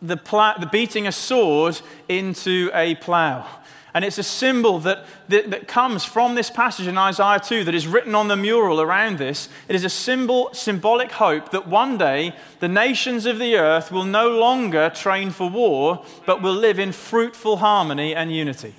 the, 0.02 0.16
the 0.60 0.70
beating 0.72 1.08
a 1.08 1.12
sword 1.12 1.82
into 2.08 2.70
a 2.74 2.96
plow. 2.96 3.46
And 3.94 4.06
it's 4.06 4.20
a 4.20 4.24
symbol 4.24 4.80
that, 4.80 5.06
that, 5.30 5.50
that, 5.50 5.68
comes 5.68 6.06
from 6.06 6.36
this 6.36 6.50
passage 6.50 6.86
in 6.86 6.98
Isaiah 6.98 7.40
2 7.40 7.64
that 7.64 7.74
is 7.74 7.88
written 7.88 8.14
on 8.14 8.28
the 8.28 8.36
mural 8.36 8.80
around 8.80 9.18
this. 9.18 9.50
It 9.68 9.76
is 9.76 9.84
a 9.84 9.90
symbol, 9.90 10.54
symbolic 10.54 11.12
hope 11.14 11.50
that 11.52 11.68
one 11.68 11.98
day 11.98 12.36
the 12.60 12.68
nations 12.68 13.26
of 13.26 13.40
the 13.40 13.56
earth 13.56 13.92
will 13.92 14.06
no 14.06 14.30
longer 14.30 14.92
train 14.92 15.32
for 15.32 15.50
war, 15.50 16.04
but 16.28 16.42
will 16.42 16.54
live 16.54 16.78
in 16.78 16.92
fruitful 16.92 17.58
harmony 17.58 18.14
and 18.14 18.32
unity. 18.32 18.76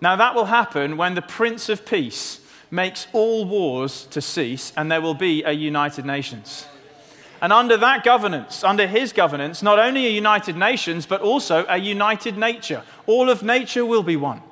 Now, 0.00 0.16
that 0.16 0.34
will 0.34 0.46
happen 0.46 0.96
when 0.96 1.14
the 1.14 1.22
Prince 1.22 1.68
of 1.68 1.84
Peace 1.84 2.40
makes 2.70 3.06
all 3.12 3.44
wars 3.44 4.06
to 4.06 4.22
cease 4.22 4.72
and 4.76 4.90
there 4.90 5.02
will 5.02 5.14
be 5.14 5.42
a 5.44 5.52
United 5.52 6.06
Nations. 6.06 6.66
And 7.40 7.52
under 7.52 7.76
that 7.78 8.04
governance, 8.04 8.62
under 8.62 8.86
his 8.86 9.12
governance, 9.12 9.62
not 9.62 9.78
only 9.78 10.06
a 10.06 10.10
united 10.10 10.56
nations, 10.56 11.06
but 11.06 11.22
also 11.22 11.64
a 11.68 11.78
united 11.78 12.36
nature. 12.36 12.82
All 13.06 13.30
of 13.30 13.42
nature 13.42 13.86
will 13.86 14.02
be 14.02 14.16
one. 14.16 14.42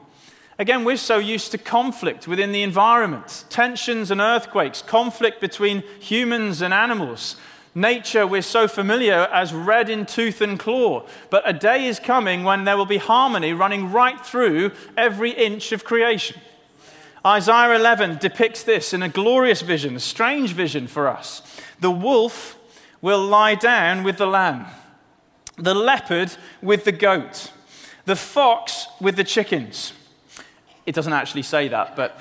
Again, 0.58 0.84
we're 0.84 0.96
so 0.96 1.18
used 1.18 1.52
to 1.52 1.58
conflict 1.58 2.26
within 2.26 2.50
the 2.50 2.62
environment, 2.62 3.44
tensions 3.48 4.10
and 4.10 4.20
earthquakes, 4.20 4.82
conflict 4.82 5.40
between 5.40 5.84
humans 6.00 6.62
and 6.62 6.74
animals. 6.74 7.36
Nature, 7.76 8.26
we're 8.26 8.42
so 8.42 8.66
familiar 8.66 9.28
as 9.32 9.52
red 9.54 9.88
in 9.88 10.04
tooth 10.04 10.40
and 10.40 10.58
claw. 10.58 11.06
But 11.30 11.48
a 11.48 11.52
day 11.52 11.86
is 11.86 12.00
coming 12.00 12.42
when 12.42 12.64
there 12.64 12.76
will 12.76 12.86
be 12.86 12.96
harmony 12.96 13.52
running 13.52 13.92
right 13.92 14.18
through 14.20 14.72
every 14.96 15.30
inch 15.30 15.70
of 15.70 15.84
creation. 15.84 16.40
Isaiah 17.24 17.76
11 17.76 18.18
depicts 18.18 18.64
this 18.64 18.92
in 18.92 19.02
a 19.02 19.08
glorious 19.08 19.60
vision, 19.60 19.94
a 19.94 20.00
strange 20.00 20.54
vision 20.54 20.88
for 20.88 21.06
us. 21.06 21.42
The 21.78 21.90
wolf 21.90 22.57
will 23.00 23.24
lie 23.24 23.54
down 23.54 24.02
with 24.02 24.16
the 24.16 24.26
lamb, 24.26 24.66
the 25.56 25.74
leopard 25.74 26.32
with 26.62 26.84
the 26.84 26.92
goat, 26.92 27.52
the 28.04 28.16
fox 28.16 28.86
with 29.00 29.16
the 29.16 29.24
chickens. 29.24 29.92
It 30.86 30.94
doesn't 30.94 31.12
actually 31.12 31.42
say 31.42 31.68
that, 31.68 31.94
but 31.96 32.18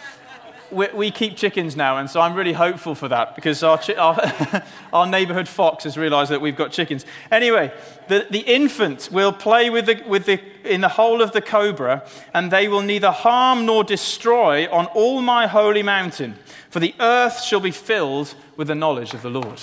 we, 0.72 0.88
we 0.93 1.12
keep 1.12 1.38
chickens 1.38 1.75
now, 1.75 1.98
and 1.98 2.10
so 2.10 2.19
I'm 2.19 2.34
really 2.34 2.53
hopeful 2.53 2.93
for 2.93 3.07
that 3.07 3.36
because 3.36 3.63
our, 3.63 3.77
chi- 3.77 3.96
our, 3.96 4.63
our 4.93 5.07
neighborhood 5.07 5.48
fox 5.48 5.86
has 5.86 5.98
realized 5.98 6.31
that 6.31 6.41
we've 6.41 6.57
got 6.57 6.72
chickens. 6.72 7.05
Anyway, 7.31 7.74
the, 8.10 8.27
the 8.29 8.39
infant 8.39 9.10
will 9.12 9.31
play 9.31 9.69
with 9.69 9.86
the, 9.86 10.03
with 10.05 10.25
the, 10.25 10.41
in 10.65 10.81
the 10.81 10.89
hole 10.89 11.22
of 11.22 11.31
the 11.31 11.41
cobra, 11.41 12.05
and 12.34 12.51
they 12.51 12.67
will 12.67 12.81
neither 12.81 13.12
harm 13.12 13.65
nor 13.65 13.84
destroy 13.84 14.69
on 14.69 14.88
all 14.88 15.22
my 15.22 15.48
holy 15.48 15.84
mountain, 15.84 16.36
for 16.69 16.79
the 16.79 16.93
earth 17.00 17.41
shall 17.41 17.62
be 17.62 17.72
filled 17.72 18.36
with 18.57 18.67
the 18.67 18.75
knowledge 18.75 19.13
of 19.13 19.22
the 19.22 19.29
Lord 19.29 19.62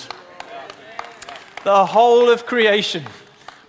the 1.65 1.85
whole 1.87 2.29
of 2.29 2.45
creation 2.45 3.03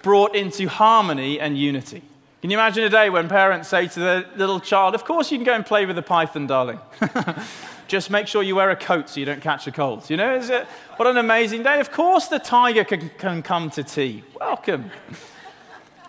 brought 0.02 0.36
into 0.36 0.68
harmony 0.68 1.40
and 1.40 1.58
unity. 1.58 2.02
Can 2.42 2.50
you 2.50 2.58
imagine 2.58 2.84
a 2.84 2.90
day 2.90 3.08
when 3.08 3.26
parents 3.26 3.70
say 3.70 3.88
to 3.88 4.00
their 4.00 4.24
little 4.36 4.60
child, 4.60 4.94
Of 4.94 5.04
course, 5.04 5.32
you 5.32 5.38
can 5.38 5.46
go 5.46 5.54
and 5.54 5.64
play 5.64 5.86
with 5.86 5.96
the 5.96 6.02
python, 6.02 6.46
darling. 6.46 6.78
Just 7.88 8.10
make 8.10 8.26
sure 8.26 8.42
you 8.42 8.54
wear 8.54 8.70
a 8.70 8.76
coat 8.76 9.08
so 9.08 9.18
you 9.18 9.24
don't 9.24 9.40
catch 9.40 9.66
a 9.66 9.72
cold. 9.72 10.10
You 10.10 10.18
know, 10.18 10.36
is 10.36 10.50
it, 10.50 10.66
what 10.96 11.08
an 11.08 11.16
amazing 11.16 11.62
day. 11.62 11.80
Of 11.80 11.90
course, 11.90 12.28
the 12.28 12.38
tiger 12.38 12.84
can, 12.84 13.10
can 13.16 13.42
come 13.42 13.70
to 13.70 13.82
tea. 13.82 14.22
Welcome. 14.38 14.90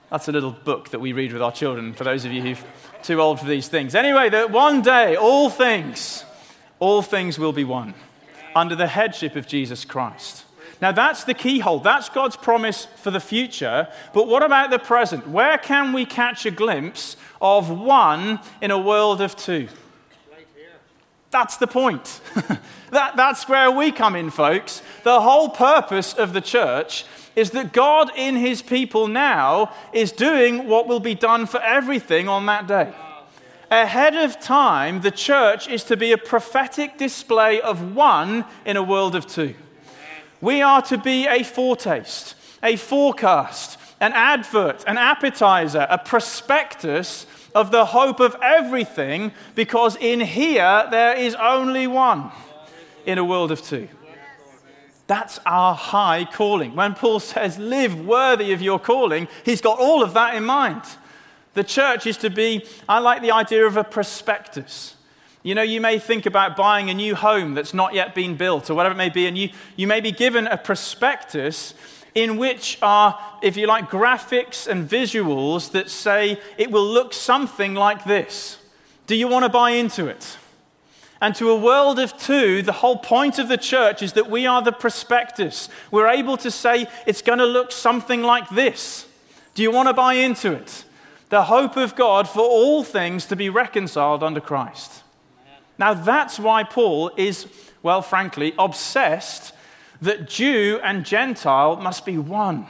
That's 0.10 0.28
a 0.28 0.32
little 0.34 0.52
book 0.52 0.90
that 0.90 1.00
we 1.00 1.14
read 1.14 1.32
with 1.32 1.42
our 1.42 1.52
children, 1.54 1.94
for 1.94 2.04
those 2.04 2.26
of 2.26 2.34
you 2.34 2.42
who're 2.42 2.64
too 3.02 3.22
old 3.22 3.40
for 3.40 3.46
these 3.46 3.70
things. 3.70 3.96
Anyway, 3.96 4.30
that 4.30 4.52
one 4.52 4.82
day, 4.82 5.16
all 5.16 5.50
things, 5.50 6.26
all 6.80 7.02
things 7.02 7.40
will 7.40 7.54
be 7.54 7.64
one 7.64 7.94
under 8.56 8.76
the 8.76 8.88
headship 8.88 9.38
of 9.38 9.48
Jesus 9.48 9.86
Christ. 9.86 10.44
Now, 10.82 10.92
that's 10.92 11.24
the 11.24 11.34
keyhole. 11.34 11.80
That's 11.80 12.10
God's 12.10 12.36
promise 12.36 12.86
for 12.86 13.10
the 13.12 13.20
future. 13.20 13.88
But 14.14 14.28
what 14.28 14.44
about 14.44 14.70
the 14.70 14.80
present? 14.80 15.28
Where 15.28 15.58
can 15.58 15.92
we 15.92 16.06
catch 16.06 16.46
a 16.46 16.52
glimpse 16.52 17.18
of 17.42 17.70
one 17.70 18.40
in 18.62 18.72
a 18.72 18.78
world 18.78 19.22
of 19.22 19.36
two? 19.36 19.68
That's 21.30 21.58
the 21.58 21.68
point. 21.68 22.22
that, 22.92 23.16
that's 23.16 23.50
where 23.50 23.70
we 23.70 23.92
come 23.92 24.16
in, 24.16 24.30
folks. 24.30 24.82
The 25.04 25.20
whole 25.22 25.50
purpose 25.50 26.14
of 26.14 26.34
the 26.34 26.42
church 26.42 27.06
is 27.36 27.52
that 27.52 27.74
God 27.74 28.12
in 28.16 28.36
his 28.36 28.62
people 28.62 29.08
now 29.08 29.72
is 29.94 30.12
doing 30.12 30.68
what 30.68 30.88
will 30.88 31.00
be 31.00 31.14
done 31.14 31.46
for 31.46 31.62
everything 31.62 32.28
on 32.28 32.46
that 32.46 32.68
day. 32.68 32.94
Ahead 33.70 34.16
of 34.16 34.40
time, 34.40 35.02
the 35.02 35.12
church 35.12 35.68
is 35.68 35.84
to 35.86 35.98
be 35.98 36.12
a 36.14 36.18
prophetic 36.18 36.98
display 36.98 37.60
of 37.60 37.94
one 37.94 38.46
in 38.66 38.78
a 38.78 38.84
world 38.84 39.14
of 39.14 39.28
two. 39.28 39.54
We 40.42 40.62
are 40.62 40.82
to 40.84 40.98
be 40.98 41.26
a 41.26 41.44
foretaste, 41.44 42.36
a 42.62 42.76
forecast, 42.76 43.80
an 44.00 44.14
advert, 44.14 44.84
an 44.88 44.98
appetizer, 44.98 45.88
a 45.90 45.98
prospectus 45.98 47.26
of 47.56 47.72
the 47.72 47.86
hope 47.86 48.20
of 48.20 48.36
everything, 48.42 49.32
because 49.56 49.96
in 49.96 50.20
here 50.20 50.88
there 50.92 51.16
is 51.16 51.34
only 51.36 51.88
one 51.88 52.32
in 53.06 53.18
a 53.18 53.26
world 53.26 53.52
of 53.52 53.62
two. 53.62 53.88
That's 55.08 55.40
our 55.46 55.74
high 55.74 56.26
calling. 56.26 56.76
When 56.76 56.94
Paul 56.94 57.22
says, 57.22 57.58
live 57.58 58.06
worthy 58.06 58.52
of 58.52 58.62
your 58.62 58.78
calling, 58.78 59.30
he's 59.46 59.62
got 59.62 59.80
all 59.80 60.04
of 60.04 60.14
that 60.14 60.36
in 60.36 60.44
mind. 60.44 60.84
The 61.54 61.64
church 61.64 62.06
is 62.06 62.18
to 62.18 62.30
be, 62.30 62.66
I 62.88 63.00
like 63.00 63.22
the 63.22 63.32
idea 63.32 63.66
of 63.66 63.78
a 63.78 63.84
prospectus. 63.84 64.97
You 65.44 65.56
know, 65.56 65.62
you 65.62 65.80
may 65.80 66.00
think 66.00 66.26
about 66.26 66.58
buying 66.58 66.90
a 66.90 66.94
new 66.94 67.16
home 67.16 67.54
that's 67.54 67.74
not 67.74 67.94
yet 67.94 68.14
been 68.16 68.36
built 68.36 68.70
or 68.70 68.76
whatever 68.76 68.94
it 68.94 68.98
may 68.98 69.10
be, 69.10 69.28
and 69.28 69.38
you, 69.38 69.50
you 69.76 69.88
may 69.88 70.02
be 70.02 70.12
given 70.12 70.48
a 70.48 70.58
prospectus 70.58 71.74
in 72.16 72.38
which 72.38 72.80
are, 72.82 73.18
if 73.44 73.56
you 73.56 73.68
like, 73.68 73.90
graphics 73.90 74.68
and 74.68 74.90
visuals 74.90 75.72
that 75.72 75.90
say 75.90 76.40
it 76.58 76.72
will 76.72 76.86
look 76.86 77.14
something 77.14 77.76
like 77.76 78.04
this. 78.06 78.58
Do 79.06 79.16
you 79.16 79.28
want 79.28 79.46
to 79.46 79.50
buy 79.50 79.72
into 79.72 80.08
it? 80.08 80.38
And 81.22 81.34
to 81.36 81.50
a 81.50 81.58
world 81.58 82.00
of 82.00 82.18
two, 82.18 82.62
the 82.62 82.74
whole 82.74 82.98
point 82.98 83.40
of 83.40 83.48
the 83.48 83.58
church 83.58 84.02
is 84.02 84.14
that 84.14 84.30
we 84.30 84.46
are 84.46 84.62
the 84.62 84.72
prospectus. 84.72 85.70
We're 85.90 86.08
able 86.08 86.38
to 86.38 86.52
say 86.52 86.88
it's 87.06 87.22
going 87.22 87.40
to 87.40 87.46
look 87.46 87.72
something 87.72 88.22
like 88.22 88.50
this. 88.50 89.08
Do 89.56 89.64
you 89.64 89.72
want 89.72 89.88
to 89.88 89.94
buy 89.94 90.14
into 90.14 90.52
it? 90.54 90.86
The 91.30 91.44
hope 91.44 91.76
of 91.78 91.96
God 91.96 92.28
for 92.28 92.42
all 92.42 92.84
things 92.84 93.26
to 93.28 93.36
be 93.36 93.50
reconciled 93.50 94.24
under 94.24 94.40
Christ. 94.40 95.04
Now, 95.78 95.94
that's 95.94 96.40
why 96.40 96.64
Paul 96.64 97.12
is, 97.18 97.48
well, 97.84 98.02
frankly, 98.02 98.54
obsessed 98.58 99.54
that 100.02 100.28
Jew 100.28 100.80
and 100.84 101.06
Gentile 101.06 101.76
must 101.78 102.06
be 102.06 102.18
one. 102.18 102.68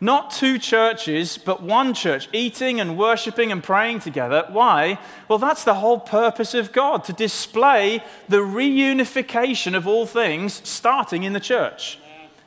Not 0.00 0.32
two 0.32 0.58
churches, 0.58 1.38
but 1.38 1.62
one 1.62 1.94
church, 1.94 2.28
eating 2.32 2.80
and 2.80 2.98
worshiping 2.98 3.50
and 3.50 3.62
praying 3.62 4.00
together. 4.00 4.44
Why? 4.50 4.98
Well, 5.28 5.38
that's 5.38 5.64
the 5.64 5.74
whole 5.74 6.00
purpose 6.00 6.52
of 6.52 6.72
God, 6.72 7.04
to 7.04 7.12
display 7.12 8.02
the 8.28 8.38
reunification 8.38 9.74
of 9.74 9.86
all 9.86 10.04
things 10.04 10.60
starting 10.68 11.22
in 11.22 11.32
the 11.32 11.40
church. 11.40 11.98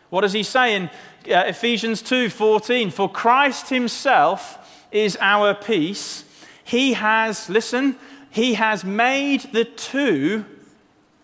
What 0.10 0.22
does 0.22 0.34
he 0.34 0.44
say 0.44 0.75
in 0.75 0.84
uh, 1.29 1.46
Ephesians 1.48 2.01
2:14? 2.03 2.91
For 2.91 3.10
Christ 3.10 3.70
himself 3.70 4.86
is 4.91 5.17
our 5.20 5.53
peace. 5.53 6.25
He 6.63 6.94
has, 6.94 7.50
listen, 7.50 7.98
he 8.38 8.53
has 8.53 8.84
made 8.84 9.41
the 9.51 9.65
two 9.65 10.46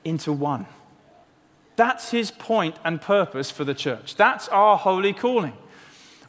into 0.04 0.34
one. 0.34 0.66
That's 1.76 2.10
his 2.10 2.32
point 2.32 2.76
and 2.84 3.00
purpose 3.00 3.52
for 3.52 3.64
the 3.64 3.76
church. 3.76 4.16
That's 4.16 4.48
our 4.48 4.80
holy 4.80 5.14
calling. 5.14 5.54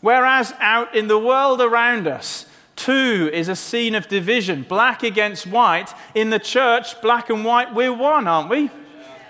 Whereas 0.02 0.52
out 0.60 0.94
in 0.94 1.08
the 1.08 1.18
world 1.18 1.62
around 1.62 2.06
us, 2.06 2.44
two 2.76 3.30
is 3.32 3.48
a 3.48 3.56
scene 3.56 3.94
of 3.94 4.08
division, 4.08 4.66
black 4.68 5.02
against 5.02 5.46
white. 5.46 5.88
In 6.14 6.28
the 6.28 6.38
church, 6.38 7.00
black 7.00 7.30
and 7.30 7.46
white, 7.46 7.72
we're 7.72 7.90
one, 7.90 8.28
aren't 8.28 8.50
we? 8.50 8.68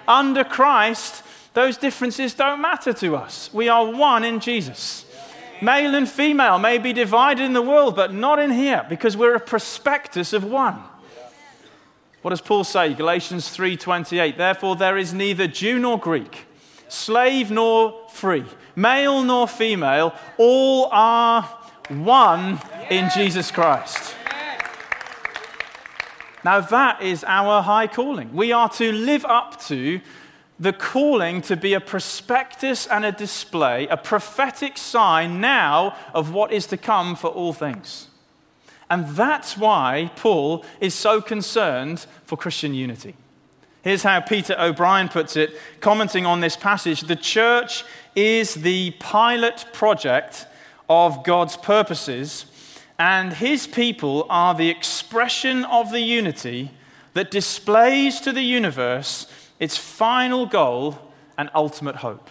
Under 0.09 0.43
Christ, 0.43 1.23
those 1.53 1.77
differences 1.77 2.35
don't 2.35 2.61
matter 2.61 2.93
to 2.95 3.15
us. 3.15 3.49
We 3.55 3.69
are 3.69 3.87
one 3.87 4.25
in 4.25 4.41
Jesus. 4.41 5.07
Male 5.63 5.95
and 5.95 6.09
female 6.09 6.59
may 6.59 6.79
be 6.79 6.93
divided 6.93 7.45
in 7.45 7.53
the 7.53 7.63
world, 7.63 7.95
but 7.95 8.13
not 8.13 8.41
in 8.41 8.51
here 8.51 8.85
because 8.89 9.17
we're 9.17 9.37
a 9.37 9.41
prospectus 9.41 10.33
of 10.33 10.43
one. 10.43 10.83
What 12.25 12.31
does 12.31 12.41
Paul 12.41 12.65
say? 12.65 12.95
Galatians 12.95 13.51
3:28. 13.51 14.39
Therefore 14.39 14.77
there 14.77 14.97
is 14.97 15.13
neither 15.13 15.47
Jew 15.47 15.79
nor 15.79 15.99
Greek, 15.99 16.47
slave 16.89 17.51
nor 17.51 18.09
free, 18.09 18.47
male 18.75 19.23
nor 19.23 19.47
female, 19.47 20.15
all 20.39 20.89
are 20.91 21.43
one 21.89 22.63
in 22.89 23.11
Jesus 23.15 23.51
Christ. 23.51 24.15
Now 26.43 26.61
that 26.61 27.03
is 27.03 27.25
our 27.29 27.61
high 27.61 27.89
calling. 27.89 28.33
We 28.33 28.53
are 28.53 28.71
to 28.71 28.91
live 28.91 29.27
up 29.27 29.61
to 29.65 30.01
the 30.59 30.73
calling 30.73 31.43
to 31.43 31.57
be 31.57 31.75
a 31.75 31.81
prospectus 31.81 32.87
and 32.87 33.05
a 33.05 33.13
display, 33.13 33.87
a 33.89 33.99
prophetic 33.99 34.79
sign 34.79 35.43
now 35.43 35.95
of 36.15 36.33
what 36.33 36.53
is 36.53 36.65
to 36.69 36.79
come 36.79 37.17
for 37.17 37.29
all 37.29 37.53
things. 37.53 38.09
And 38.91 39.09
that's 39.09 39.57
why 39.57 40.11
Paul 40.17 40.65
is 40.81 40.95
so 40.95 41.21
concerned 41.21 42.07
for 42.25 42.37
Christian 42.37 42.75
unity. 42.75 43.15
Here's 43.83 44.03
how 44.03 44.21
Peter 44.21 44.57
O'Brien 44.59 45.09
puts 45.09 45.37
it, 45.37 45.51
commenting 45.81 46.25
on 46.25 46.41
this 46.41 46.57
passage 46.57 47.03
The 47.03 47.17
church 47.17 47.85
is 48.17 48.55
the 48.55 48.93
pilot 48.93 49.67
project 49.73 50.47
of 50.89 51.25
God's 51.25 51.57
purposes, 51.57 52.47
and 52.99 53.33
his 53.33 53.67
people 53.67 54.27
are 54.31 54.55
the 54.55 54.71
expression 54.71 55.65
of 55.65 55.91
the 55.91 56.01
unity 56.01 56.71
that 57.15 57.31
displays 57.31 58.21
to 58.21 58.33
the 58.33 58.43
universe 58.43 59.27
its 59.61 59.77
final 59.77 60.47
goal 60.47 60.99
and 61.37 61.51
ultimate 61.55 61.97
hope. 61.97 62.31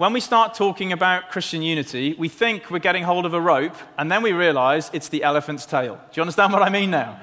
When 0.00 0.14
we 0.14 0.20
start 0.20 0.54
talking 0.54 0.94
about 0.94 1.28
Christian 1.28 1.60
unity, 1.60 2.14
we 2.18 2.30
think 2.30 2.70
we're 2.70 2.78
getting 2.78 3.02
hold 3.02 3.26
of 3.26 3.34
a 3.34 3.40
rope, 3.40 3.76
and 3.98 4.10
then 4.10 4.22
we 4.22 4.32
realize 4.32 4.88
it's 4.94 5.10
the 5.10 5.22
elephant's 5.22 5.66
tail. 5.66 5.96
Do 5.96 6.18
you 6.18 6.22
understand 6.22 6.54
what 6.54 6.62
I 6.62 6.70
mean 6.70 6.90
now? 6.90 7.20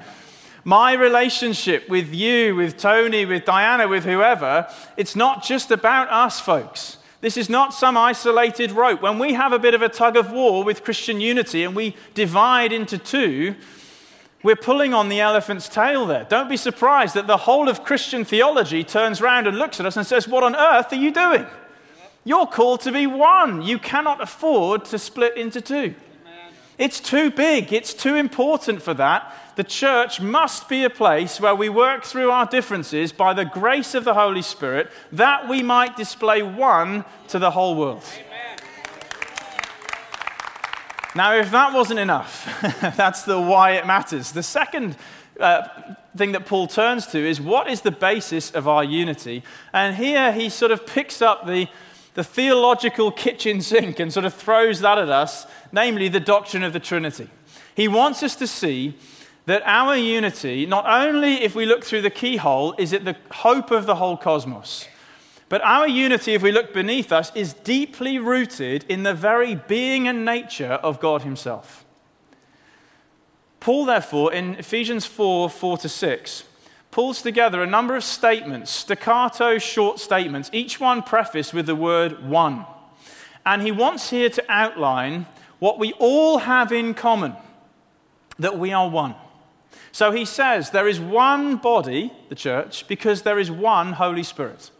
My 0.62 0.92
relationship 0.92 1.88
with 1.88 2.14
you, 2.14 2.54
with 2.54 2.78
Tony, 2.78 3.24
with 3.24 3.44
Diana, 3.44 3.88
with 3.88 4.04
whoever, 4.04 4.72
it's 4.96 5.16
not 5.16 5.42
just 5.42 5.72
about 5.72 6.08
us, 6.08 6.38
folks. 6.38 6.98
This 7.20 7.36
is 7.36 7.48
not 7.48 7.74
some 7.74 7.96
isolated 7.96 8.70
rope. 8.70 9.02
When 9.02 9.18
we 9.18 9.32
have 9.32 9.52
a 9.52 9.58
bit 9.58 9.74
of 9.74 9.82
a 9.82 9.88
tug 9.88 10.16
of 10.16 10.30
war 10.30 10.62
with 10.62 10.84
Christian 10.84 11.20
unity 11.20 11.64
and 11.64 11.74
we 11.74 11.96
divide 12.14 12.72
into 12.72 12.96
two, 12.96 13.56
we're 14.44 14.54
pulling 14.54 14.94
on 14.94 15.08
the 15.08 15.18
elephant's 15.18 15.68
tail 15.68 16.06
there. 16.06 16.26
Don't 16.28 16.48
be 16.48 16.56
surprised 16.56 17.14
that 17.16 17.26
the 17.26 17.38
whole 17.38 17.68
of 17.68 17.82
Christian 17.82 18.24
theology 18.24 18.84
turns 18.84 19.20
around 19.20 19.48
and 19.48 19.58
looks 19.58 19.80
at 19.80 19.86
us 19.86 19.96
and 19.96 20.06
says, 20.06 20.28
What 20.28 20.44
on 20.44 20.54
earth 20.54 20.92
are 20.92 20.94
you 20.94 21.10
doing? 21.10 21.44
You're 22.28 22.46
called 22.46 22.82
to 22.82 22.92
be 22.92 23.06
one. 23.06 23.62
You 23.62 23.78
cannot 23.78 24.22
afford 24.22 24.84
to 24.86 24.98
split 24.98 25.38
into 25.38 25.62
two. 25.62 25.94
It's 26.76 27.00
too 27.00 27.30
big, 27.30 27.72
it's 27.72 27.94
too 27.94 28.16
important 28.16 28.82
for 28.82 28.92
that. 28.92 29.34
The 29.56 29.64
church 29.64 30.20
must 30.20 30.68
be 30.68 30.84
a 30.84 30.90
place 30.90 31.40
where 31.40 31.54
we 31.54 31.70
work 31.70 32.04
through 32.04 32.30
our 32.30 32.44
differences 32.44 33.12
by 33.12 33.32
the 33.32 33.46
grace 33.46 33.94
of 33.94 34.04
the 34.04 34.12
Holy 34.12 34.42
Spirit 34.42 34.90
that 35.10 35.48
we 35.48 35.62
might 35.62 35.96
display 35.96 36.42
one 36.42 37.06
to 37.28 37.38
the 37.38 37.52
whole 37.52 37.74
world. 37.76 38.04
Now, 41.16 41.34
if 41.34 41.50
that 41.50 41.72
wasn't 41.72 42.00
enough, 42.00 42.46
that's 42.94 43.22
the 43.22 43.40
why 43.40 43.70
it 43.72 43.86
matters. 43.86 44.32
The 44.32 44.42
second 44.42 44.96
uh, 45.40 45.66
thing 46.14 46.32
that 46.32 46.44
Paul 46.44 46.66
turns 46.66 47.06
to 47.06 47.18
is 47.18 47.40
what 47.40 47.70
is 47.70 47.80
the 47.80 47.90
basis 47.90 48.50
of 48.50 48.68
our 48.68 48.84
unity? 48.84 49.42
And 49.72 49.96
here 49.96 50.30
he 50.30 50.50
sort 50.50 50.72
of 50.72 50.86
picks 50.86 51.22
up 51.22 51.46
the 51.46 51.68
the 52.18 52.24
theological 52.24 53.12
kitchen 53.12 53.60
sink 53.60 54.00
and 54.00 54.12
sort 54.12 54.26
of 54.26 54.34
throws 54.34 54.80
that 54.80 54.98
at 54.98 55.08
us, 55.08 55.46
namely 55.70 56.08
the 56.08 56.18
doctrine 56.18 56.64
of 56.64 56.72
the 56.72 56.80
Trinity. 56.80 57.30
He 57.76 57.86
wants 57.86 58.24
us 58.24 58.34
to 58.34 58.48
see 58.48 58.98
that 59.46 59.62
our 59.64 59.96
unity, 59.96 60.66
not 60.66 60.84
only 60.84 61.34
if 61.34 61.54
we 61.54 61.64
look 61.64 61.84
through 61.84 62.02
the 62.02 62.10
keyhole, 62.10 62.74
is 62.76 62.92
it 62.92 63.04
the 63.04 63.14
hope 63.30 63.70
of 63.70 63.86
the 63.86 63.94
whole 63.94 64.16
cosmos, 64.16 64.88
but 65.48 65.62
our 65.62 65.86
unity, 65.86 66.34
if 66.34 66.42
we 66.42 66.50
look 66.50 66.74
beneath 66.74 67.12
us, 67.12 67.30
is 67.36 67.54
deeply 67.54 68.18
rooted 68.18 68.84
in 68.88 69.04
the 69.04 69.14
very 69.14 69.54
being 69.54 70.08
and 70.08 70.24
nature 70.24 70.80
of 70.82 70.98
God 70.98 71.22
Himself. 71.22 71.84
Paul, 73.60 73.84
therefore, 73.84 74.32
in 74.32 74.56
Ephesians 74.56 75.06
4 75.06 75.48
4 75.48 75.78
to 75.78 75.88
6, 75.88 76.42
pulls 76.98 77.22
together 77.22 77.62
a 77.62 77.66
number 77.66 77.94
of 77.94 78.02
statements, 78.02 78.72
staccato 78.72 79.56
short 79.56 80.00
statements, 80.00 80.50
each 80.52 80.80
one 80.80 81.00
prefaced 81.00 81.54
with 81.54 81.64
the 81.64 81.76
word 81.76 82.28
one. 82.28 82.66
And 83.46 83.62
he 83.62 83.70
wants 83.70 84.10
here 84.10 84.28
to 84.30 84.44
outline 84.48 85.26
what 85.60 85.78
we 85.78 85.92
all 86.00 86.38
have 86.38 86.72
in 86.72 86.94
common 86.94 87.36
that 88.40 88.58
we 88.58 88.72
are 88.72 88.90
one. 88.90 89.14
So 89.92 90.10
he 90.10 90.24
says 90.24 90.70
there 90.70 90.88
is 90.88 90.98
one 90.98 91.54
body, 91.58 92.12
the 92.30 92.34
church, 92.34 92.88
because 92.88 93.22
there 93.22 93.38
is 93.38 93.48
one 93.48 93.92
Holy 93.92 94.24
Spirit. 94.24 94.72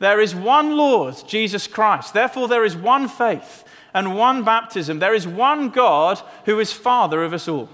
There 0.00 0.20
is 0.20 0.34
one 0.34 0.76
Lord, 0.76 1.14
Jesus 1.26 1.66
Christ. 1.66 2.12
Therefore, 2.12 2.46
there 2.46 2.66
is 2.66 2.76
one 2.76 3.08
faith 3.08 3.64
and 3.94 4.14
one 4.14 4.44
baptism. 4.44 4.98
There 4.98 5.14
is 5.14 5.26
one 5.26 5.70
God 5.70 6.20
who 6.44 6.60
is 6.60 6.74
Father 6.74 7.24
of 7.24 7.32
us 7.32 7.48
all. 7.48 7.70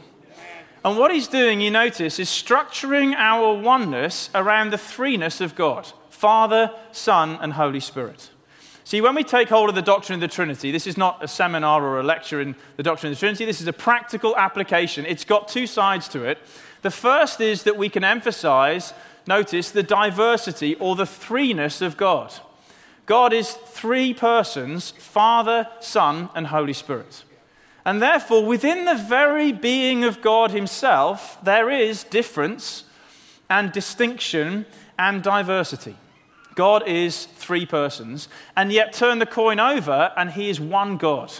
And 0.84 0.96
what 0.96 1.12
he's 1.12 1.28
doing, 1.28 1.60
you 1.60 1.70
notice, 1.70 2.18
is 2.18 2.28
structuring 2.28 3.14
our 3.14 3.54
oneness 3.54 4.30
around 4.34 4.70
the 4.70 4.78
threeness 4.78 5.40
of 5.40 5.54
God 5.54 5.92
Father, 6.08 6.70
Son, 6.92 7.38
and 7.40 7.54
Holy 7.54 7.80
Spirit. 7.80 8.30
See, 8.84 9.00
when 9.00 9.14
we 9.14 9.24
take 9.24 9.48
hold 9.48 9.68
of 9.68 9.74
the 9.74 9.82
doctrine 9.82 10.14
of 10.14 10.20
the 10.20 10.34
Trinity, 10.34 10.70
this 10.70 10.86
is 10.86 10.96
not 10.96 11.22
a 11.22 11.28
seminar 11.28 11.82
or 11.82 12.00
a 12.00 12.02
lecture 12.02 12.40
in 12.40 12.56
the 12.76 12.82
doctrine 12.82 13.12
of 13.12 13.16
the 13.16 13.20
Trinity, 13.20 13.44
this 13.44 13.60
is 13.60 13.66
a 13.66 13.72
practical 13.72 14.36
application. 14.36 15.06
It's 15.06 15.24
got 15.24 15.48
two 15.48 15.66
sides 15.66 16.08
to 16.08 16.24
it. 16.24 16.38
The 16.82 16.90
first 16.90 17.40
is 17.40 17.62
that 17.62 17.76
we 17.76 17.88
can 17.88 18.04
emphasize, 18.04 18.92
notice, 19.26 19.70
the 19.70 19.82
diversity 19.82 20.74
or 20.74 20.96
the 20.96 21.04
threeness 21.04 21.80
of 21.80 21.96
God. 21.96 22.34
God 23.06 23.32
is 23.32 23.52
three 23.52 24.12
persons 24.12 24.90
Father, 24.90 25.68
Son, 25.80 26.28
and 26.34 26.48
Holy 26.48 26.72
Spirit. 26.72 27.24
And 27.84 28.02
therefore, 28.02 28.44
within 28.44 28.84
the 28.84 28.94
very 28.94 29.52
being 29.52 30.04
of 30.04 30.20
God 30.20 30.50
Himself, 30.50 31.38
there 31.42 31.70
is 31.70 32.04
difference 32.04 32.84
and 33.48 33.72
distinction 33.72 34.66
and 34.98 35.22
diversity. 35.22 35.96
God 36.54 36.86
is 36.86 37.26
three 37.26 37.64
persons, 37.64 38.28
and 38.56 38.72
yet 38.72 38.92
turn 38.92 39.18
the 39.18 39.26
coin 39.26 39.58
over, 39.58 40.12
and 40.16 40.30
He 40.30 40.50
is 40.50 40.60
one 40.60 40.96
God. 40.96 41.32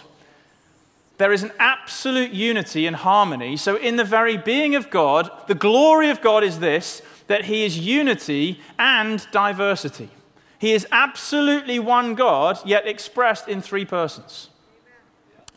There 1.19 1.33
is 1.33 1.43
an 1.43 1.53
absolute 1.59 2.31
unity 2.31 2.87
and 2.87 2.97
harmony. 2.97 3.59
So, 3.59 3.77
in 3.77 3.97
the 3.97 4.05
very 4.05 4.39
being 4.39 4.75
of 4.75 4.89
God, 4.89 5.31
the 5.49 5.55
glory 5.55 6.09
of 6.09 6.23
God 6.23 6.43
is 6.43 6.61
this 6.61 7.03
that 7.27 7.45
He 7.45 7.65
is 7.65 7.79
unity 7.79 8.61
and 8.79 9.27
diversity. 9.31 10.09
He 10.59 10.73
is 10.73 10.87
absolutely 10.93 11.79
one 11.79 12.15
God, 12.15 12.59
yet 12.67 12.87
expressed 12.87 13.49
in 13.49 13.63
three 13.63 13.85
persons. 13.85 14.50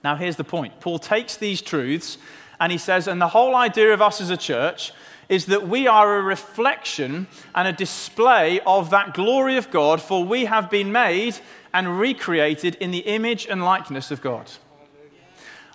Now, 0.04 0.16
here's 0.16 0.36
the 0.36 0.44
point 0.44 0.80
Paul 0.80 1.00
takes 1.00 1.38
these 1.38 1.62
truths 1.62 2.18
and 2.60 2.72
he 2.72 2.78
says, 2.78 3.08
and 3.08 3.22
the 3.22 3.30
whole 3.30 3.56
idea 3.56 3.94
of 3.94 4.02
us 4.02 4.22
as 4.22 4.30
a 4.30 4.38
church 4.38 4.94
is 5.30 5.48
that 5.48 5.68
we 5.68 5.88
are 5.88 6.18
a 6.18 6.22
reflection 6.22 7.28
and 7.56 7.68
a 7.68 7.74
display 7.74 8.60
of 8.66 8.90
that 8.90 9.14
glory 9.14 9.58
of 9.58 9.72
God, 9.72 10.02
for 10.02 10.24
we 10.24 10.46
have 10.46 10.70
been 10.70 10.92
made 10.92 11.38
and 11.74 12.00
recreated 12.00 12.76
in 12.76 12.92
the 12.92 13.00
image 13.00 13.48
and 13.48 13.64
likeness 13.64 14.12
of 14.12 14.22
God. 14.22 14.52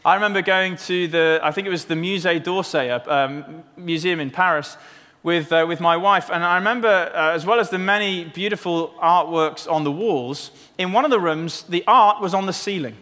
I 0.04 0.14
remember 0.14 0.42
going 0.42 0.76
to 0.76 1.08
the, 1.08 1.40
I 1.42 1.50
think 1.50 1.66
it 1.66 1.70
was 1.70 1.86
the 1.86 1.94
Musée 1.94 2.42
d'Orsay, 2.42 2.90
um, 3.08 3.64
museum 3.76 4.20
in 4.20 4.30
Paris, 4.30 4.76
with, 5.22 5.52
uh, 5.52 5.64
with 5.66 5.80
my 5.80 5.96
wife. 5.96 6.30
And 6.30 6.44
I 6.44 6.56
remember, 6.56 7.10
uh, 7.14 7.32
as 7.32 7.44
well 7.44 7.58
as 7.58 7.70
the 7.70 7.78
many 7.78 8.24
beautiful 8.24 8.94
artworks 9.02 9.70
on 9.70 9.82
the 9.84 9.90
walls, 9.90 10.52
in 10.78 10.92
one 10.92 11.04
of 11.04 11.10
the 11.10 11.20
rooms, 11.20 11.62
the 11.62 11.82
art 11.86 12.22
was 12.22 12.32
on 12.32 12.46
the 12.46 12.52
ceiling. 12.52 12.96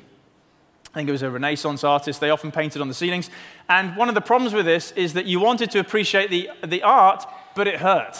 Think 0.96 1.10
it 1.10 1.12
was 1.12 1.22
a 1.22 1.30
Renaissance 1.30 1.84
artist. 1.84 2.20
They 2.20 2.30
often 2.30 2.50
painted 2.50 2.80
on 2.80 2.88
the 2.88 2.94
ceilings. 2.94 3.28
And 3.68 3.94
one 3.96 4.08
of 4.08 4.14
the 4.14 4.22
problems 4.22 4.54
with 4.54 4.64
this 4.64 4.92
is 4.92 5.12
that 5.12 5.26
you 5.26 5.38
wanted 5.38 5.70
to 5.72 5.78
appreciate 5.78 6.30
the, 6.30 6.48
the 6.66 6.82
art, 6.82 7.22
but 7.54 7.68
it 7.68 7.76
hurt 7.80 8.18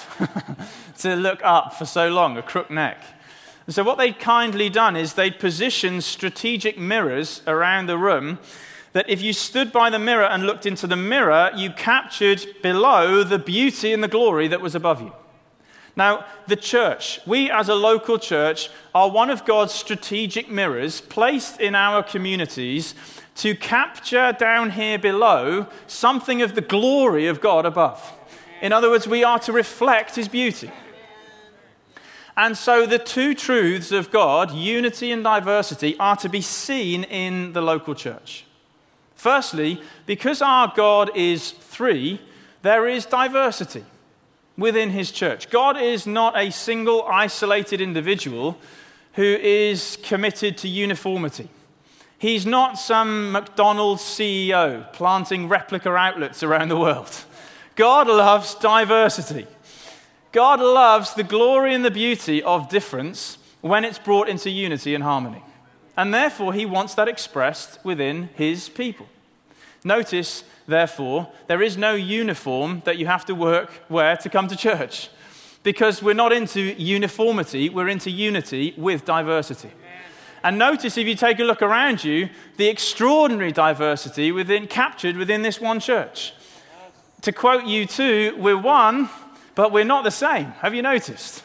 to 0.99 1.17
look 1.17 1.41
up 1.43 1.73
for 1.73 1.87
so 1.87 2.11
long, 2.11 2.37
a 2.37 2.43
crook 2.43 2.71
neck. 2.71 3.03
And 3.65 3.75
so, 3.75 3.83
what 3.83 3.97
they'd 3.97 4.19
kindly 4.19 4.69
done 4.69 4.95
is 4.95 5.15
they'd 5.15 5.39
positioned 5.39 6.05
strategic 6.05 6.79
mirrors 6.79 7.41
around 7.47 7.87
the 7.87 7.97
room 7.97 8.39
that 8.93 9.09
if 9.09 9.23
you 9.23 9.33
stood 9.33 9.73
by 9.73 9.89
the 9.89 9.99
mirror 9.99 10.27
and 10.27 10.45
looked 10.45 10.67
into 10.67 10.87
the 10.87 10.97
mirror, 10.97 11.51
you 11.57 11.71
captured 11.71 12.45
below 12.63 13.25
the 13.25 13.39
beauty 13.39 13.95
and 13.95 14.05
the 14.05 14.09
glory 14.09 14.49
that 14.49 14.61
was 14.61 14.75
above 14.75 15.01
you. 15.01 15.13
Now, 15.97 16.27
the 16.47 16.57
church, 16.57 17.21
we 17.27 17.51
as 17.51 17.71
a 17.71 17.75
local 17.75 18.19
church, 18.19 18.69
are 18.95 19.11
one 19.11 19.31
of 19.31 19.47
God's 19.47 19.73
strategic 19.73 20.51
mirrors 20.51 21.01
placed 21.01 21.59
in 21.59 21.75
our 21.75 22.03
communities 22.03 22.95
to 23.37 23.55
capture 23.55 24.33
down 24.33 24.71
here 24.73 24.99
below 24.99 25.67
something 25.87 26.43
of 26.43 26.55
the 26.55 26.61
glory 26.61 27.27
of 27.27 27.41
God 27.41 27.65
above. 27.65 28.13
In 28.61 28.73
other 28.73 28.91
words, 28.91 29.09
we 29.09 29.25
are 29.25 29.39
to 29.41 29.53
reflect 29.53 30.17
His 30.17 30.29
beauty. 30.29 30.71
And 32.37 32.59
so 32.59 32.85
the 32.85 32.99
two 32.99 33.35
truths 33.35 33.91
of 33.91 34.11
God, 34.11 34.53
unity 34.53 35.11
and 35.11 35.25
diversity, 35.25 35.97
are 35.99 36.17
to 36.17 36.29
be 36.29 36.43
seen 36.43 37.05
in 37.05 37.55
the 37.55 37.63
local 37.63 37.95
church. 37.95 38.45
Firstly, 39.15 39.81
because 40.05 40.43
our 40.43 40.71
God 40.77 41.11
is 41.15 41.53
three, 41.53 42.21
there 42.61 42.87
is 42.87 43.07
diversity 43.07 43.85
within 44.57 44.91
his 44.91 45.11
church. 45.11 45.51
God 45.51 45.81
is 45.81 46.07
not 46.07 46.37
a 46.37 46.51
single 46.51 47.05
isolated 47.05 47.81
individual 47.81 48.59
who 49.15 49.23
is 49.23 49.99
committed 50.03 50.59
to 50.59 50.69
uniformity. 50.69 51.49
He's 52.19 52.47
not 52.47 52.79
some 52.79 53.33
McDonald's 53.33 54.03
CEO 54.03 54.91
planting 54.93 55.49
replica 55.49 55.91
outlets 55.91 56.43
around 56.43 56.69
the 56.69 56.77
world. 56.77 57.25
God 57.75 58.07
loves 58.07 58.55
diversity. 58.55 59.47
God 60.33 60.61
loves 60.61 61.15
the 61.15 61.23
glory 61.23 61.75
and 61.75 61.85
the 61.85 61.91
beauty 61.91 62.43
of 62.43 62.69
difference 62.69 63.39
when 63.61 63.85
it's 63.85 63.99
brought 63.99 64.29
into 64.29 64.51
unity 64.51 64.95
and 64.95 65.05
harmony. 65.05 65.43
And 65.97 66.13
therefore, 66.13 66.53
he 66.53 66.67
wants 66.67 66.95
that 66.95 67.09
expressed 67.09 67.83
within 67.85 68.29
his 68.35 68.69
people. 68.69 69.09
Notice, 69.85 70.45
therefore, 70.67 71.29
there 71.47 71.63
is 71.63 71.77
no 71.77 71.95
uniform 71.95 72.83
that 72.85 72.99
you 72.99 73.07
have 73.07 73.25
to 73.27 73.35
work 73.35 73.83
wear 73.89 74.17
to 74.17 74.29
come 74.29 74.49
to 74.49 74.57
church. 74.57 75.09
Because 75.63 76.03
we're 76.03 76.15
not 76.15 76.33
into 76.33 76.61
uniformity, 76.61 77.69
we're 77.69 77.89
into 77.89 78.11
unity 78.11 78.75
with 78.77 79.05
diversity. 79.05 79.71
And 80.45 80.59
notice 80.59 80.97
if 80.97 81.09
you 81.09 81.17
take 81.17 81.41
a 81.41 81.45
look 81.45 81.61
around 81.61 82.05
you, 82.05 82.29
the 82.57 82.69
extraordinary 82.69 83.51
diversity 83.51 84.31
within, 84.31 84.69
captured 84.69 85.17
within 85.17 85.43
this 85.43 85.61
one 85.61 85.81
church. 85.81 86.35
To 87.23 87.33
quote 87.33 87.65
U2, 87.65 88.39
we're 88.39 88.57
one, 88.57 89.11
but 89.57 89.73
we're 89.73 89.85
not 89.85 90.05
the 90.05 90.13
same. 90.13 90.53
Have 90.63 90.73
you 90.73 90.83
noticed? 90.83 91.43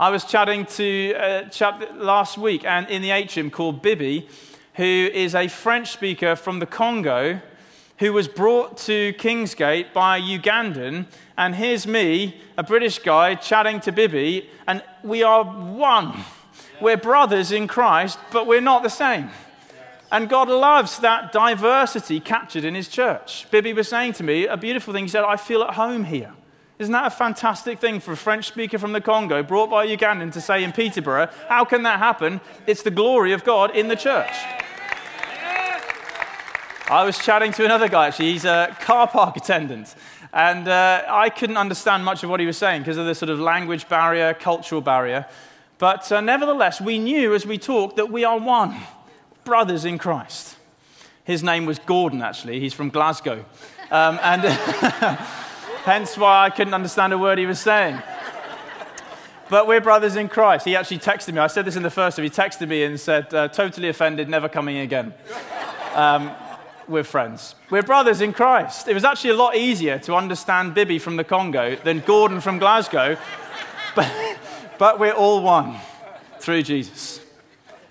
I 0.00 0.10
was 0.10 0.24
chatting 0.24 0.66
to 0.66 1.14
a 1.16 1.48
chap 1.48 1.82
last 1.94 2.36
week 2.36 2.64
and 2.64 2.88
in 2.88 3.02
the 3.02 3.12
atrium 3.12 3.50
called 3.50 3.82
Bibi, 3.82 4.28
who 4.74 5.10
is 5.14 5.34
a 5.34 5.46
French 5.48 5.92
speaker 5.92 6.34
from 6.34 6.58
the 6.58 6.66
Congo 6.66 7.40
who 7.98 8.12
was 8.12 8.28
brought 8.28 8.76
to 8.76 9.12
Kingsgate 9.14 9.92
by 9.92 10.18
a 10.18 10.20
Ugandan. 10.20 11.06
And 11.36 11.54
here's 11.54 11.86
me, 11.86 12.40
a 12.56 12.62
British 12.62 12.98
guy, 12.98 13.34
chatting 13.34 13.80
to 13.80 13.92
Bibi, 13.92 14.48
and 14.66 14.82
we 15.02 15.22
are 15.22 15.44
one. 15.44 16.24
We're 16.80 16.96
brothers 16.96 17.52
in 17.52 17.68
Christ, 17.68 18.18
but 18.32 18.46
we're 18.46 18.60
not 18.60 18.82
the 18.82 18.90
same. 18.90 19.30
And 20.12 20.28
God 20.28 20.48
loves 20.48 20.98
that 21.00 21.32
diversity 21.32 22.20
captured 22.20 22.64
in 22.64 22.74
His 22.74 22.88
church. 22.88 23.50
Bibi 23.50 23.72
was 23.72 23.88
saying 23.88 24.12
to 24.14 24.22
me 24.22 24.46
a 24.46 24.56
beautiful 24.56 24.92
thing. 24.92 25.04
He 25.04 25.08
said, 25.08 25.24
I 25.24 25.36
feel 25.36 25.62
at 25.62 25.74
home 25.74 26.04
here. 26.04 26.32
Isn't 26.78 26.92
that 26.92 27.06
a 27.06 27.10
fantastic 27.10 27.78
thing 27.78 28.00
for 28.00 28.12
a 28.12 28.16
French 28.16 28.46
speaker 28.48 28.78
from 28.78 28.92
the 28.92 29.00
Congo 29.00 29.42
brought 29.42 29.70
by 29.70 29.84
a 29.84 29.96
Ugandan 29.96 30.30
to 30.32 30.40
say 30.42 30.62
in 30.62 30.72
Peterborough? 30.72 31.28
How 31.48 31.64
can 31.64 31.82
that 31.84 31.98
happen? 31.98 32.40
It's 32.66 32.82
the 32.82 32.90
glory 32.90 33.32
of 33.32 33.44
God 33.44 33.74
in 33.74 33.88
the 33.88 33.96
church. 33.96 34.32
I 36.88 37.04
was 37.04 37.18
chatting 37.18 37.50
to 37.54 37.64
another 37.64 37.88
guy, 37.88 38.06
actually. 38.06 38.30
He's 38.30 38.44
a 38.44 38.76
car 38.80 39.08
park 39.08 39.36
attendant. 39.36 39.96
And 40.32 40.68
uh, 40.68 41.02
I 41.08 41.30
couldn't 41.30 41.56
understand 41.56 42.04
much 42.04 42.22
of 42.22 42.30
what 42.30 42.38
he 42.38 42.46
was 42.46 42.56
saying 42.56 42.82
because 42.82 42.96
of 42.96 43.06
the 43.06 43.14
sort 43.14 43.28
of 43.28 43.40
language 43.40 43.88
barrier, 43.88 44.34
cultural 44.34 44.80
barrier. 44.80 45.26
But 45.78 46.10
uh, 46.12 46.20
nevertheless, 46.20 46.80
we 46.80 47.00
knew 47.00 47.34
as 47.34 47.44
we 47.44 47.58
talked 47.58 47.96
that 47.96 48.12
we 48.12 48.22
are 48.22 48.38
one, 48.38 48.76
brothers 49.42 49.84
in 49.84 49.98
Christ. 49.98 50.56
His 51.24 51.42
name 51.42 51.66
was 51.66 51.80
Gordon, 51.80 52.22
actually. 52.22 52.60
He's 52.60 52.72
from 52.72 52.90
Glasgow. 52.90 53.44
Um, 53.90 54.20
and 54.22 54.42
hence 55.84 56.16
why 56.16 56.44
I 56.44 56.50
couldn't 56.50 56.74
understand 56.74 57.12
a 57.12 57.18
word 57.18 57.38
he 57.38 57.46
was 57.46 57.58
saying. 57.58 58.00
But 59.50 59.66
we're 59.66 59.80
brothers 59.80 60.14
in 60.14 60.28
Christ. 60.28 60.64
He 60.64 60.76
actually 60.76 61.00
texted 61.00 61.34
me. 61.34 61.40
I 61.40 61.48
said 61.48 61.64
this 61.64 61.74
in 61.74 61.82
the 61.82 61.90
first 61.90 62.16
of. 62.16 62.22
He 62.22 62.30
texted 62.30 62.68
me 62.68 62.84
and 62.84 62.98
said, 62.98 63.32
uh, 63.34 63.48
"Totally 63.48 63.88
offended, 63.88 64.28
never 64.28 64.48
coming 64.48 64.78
again." 64.78 65.14
Um, 65.94 66.30
we're 66.88 67.04
friends. 67.04 67.54
We're 67.70 67.82
brothers 67.82 68.20
in 68.20 68.32
Christ. 68.32 68.88
It 68.88 68.94
was 68.94 69.04
actually 69.04 69.30
a 69.30 69.36
lot 69.36 69.56
easier 69.56 69.98
to 70.00 70.14
understand 70.14 70.74
Bibi 70.74 70.98
from 70.98 71.16
the 71.16 71.24
Congo 71.24 71.76
than 71.76 72.00
Gordon 72.00 72.40
from 72.40 72.58
Glasgow, 72.58 73.16
but, 73.94 74.12
but 74.78 74.98
we're 74.98 75.12
all 75.12 75.42
one 75.42 75.76
through 76.40 76.62
Jesus. 76.62 77.20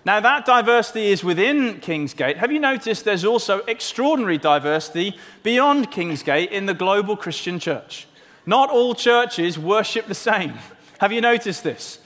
Now, 0.06 0.20
that 0.20 0.46
diversity 0.46 1.08
is 1.08 1.24
within 1.24 1.80
Kingsgate. 1.80 2.38
Have 2.38 2.52
you 2.52 2.60
noticed 2.60 3.06
there's 3.06 3.26
also 3.26 3.60
extraordinary 3.62 4.38
diversity 4.38 5.18
beyond 5.42 5.92
Kingsgate 5.92 6.52
in 6.52 6.68
the 6.68 6.76
global 6.76 7.18
Christian 7.18 7.60
church? 7.60 8.08
Not 8.46 8.70
all 8.70 8.94
churches 8.94 9.58
worship 9.58 10.06
the 10.06 10.14
same. 10.14 10.54
Have 11.00 11.12
you 11.12 11.22
noticed 11.22 11.64
this? 11.64 12.00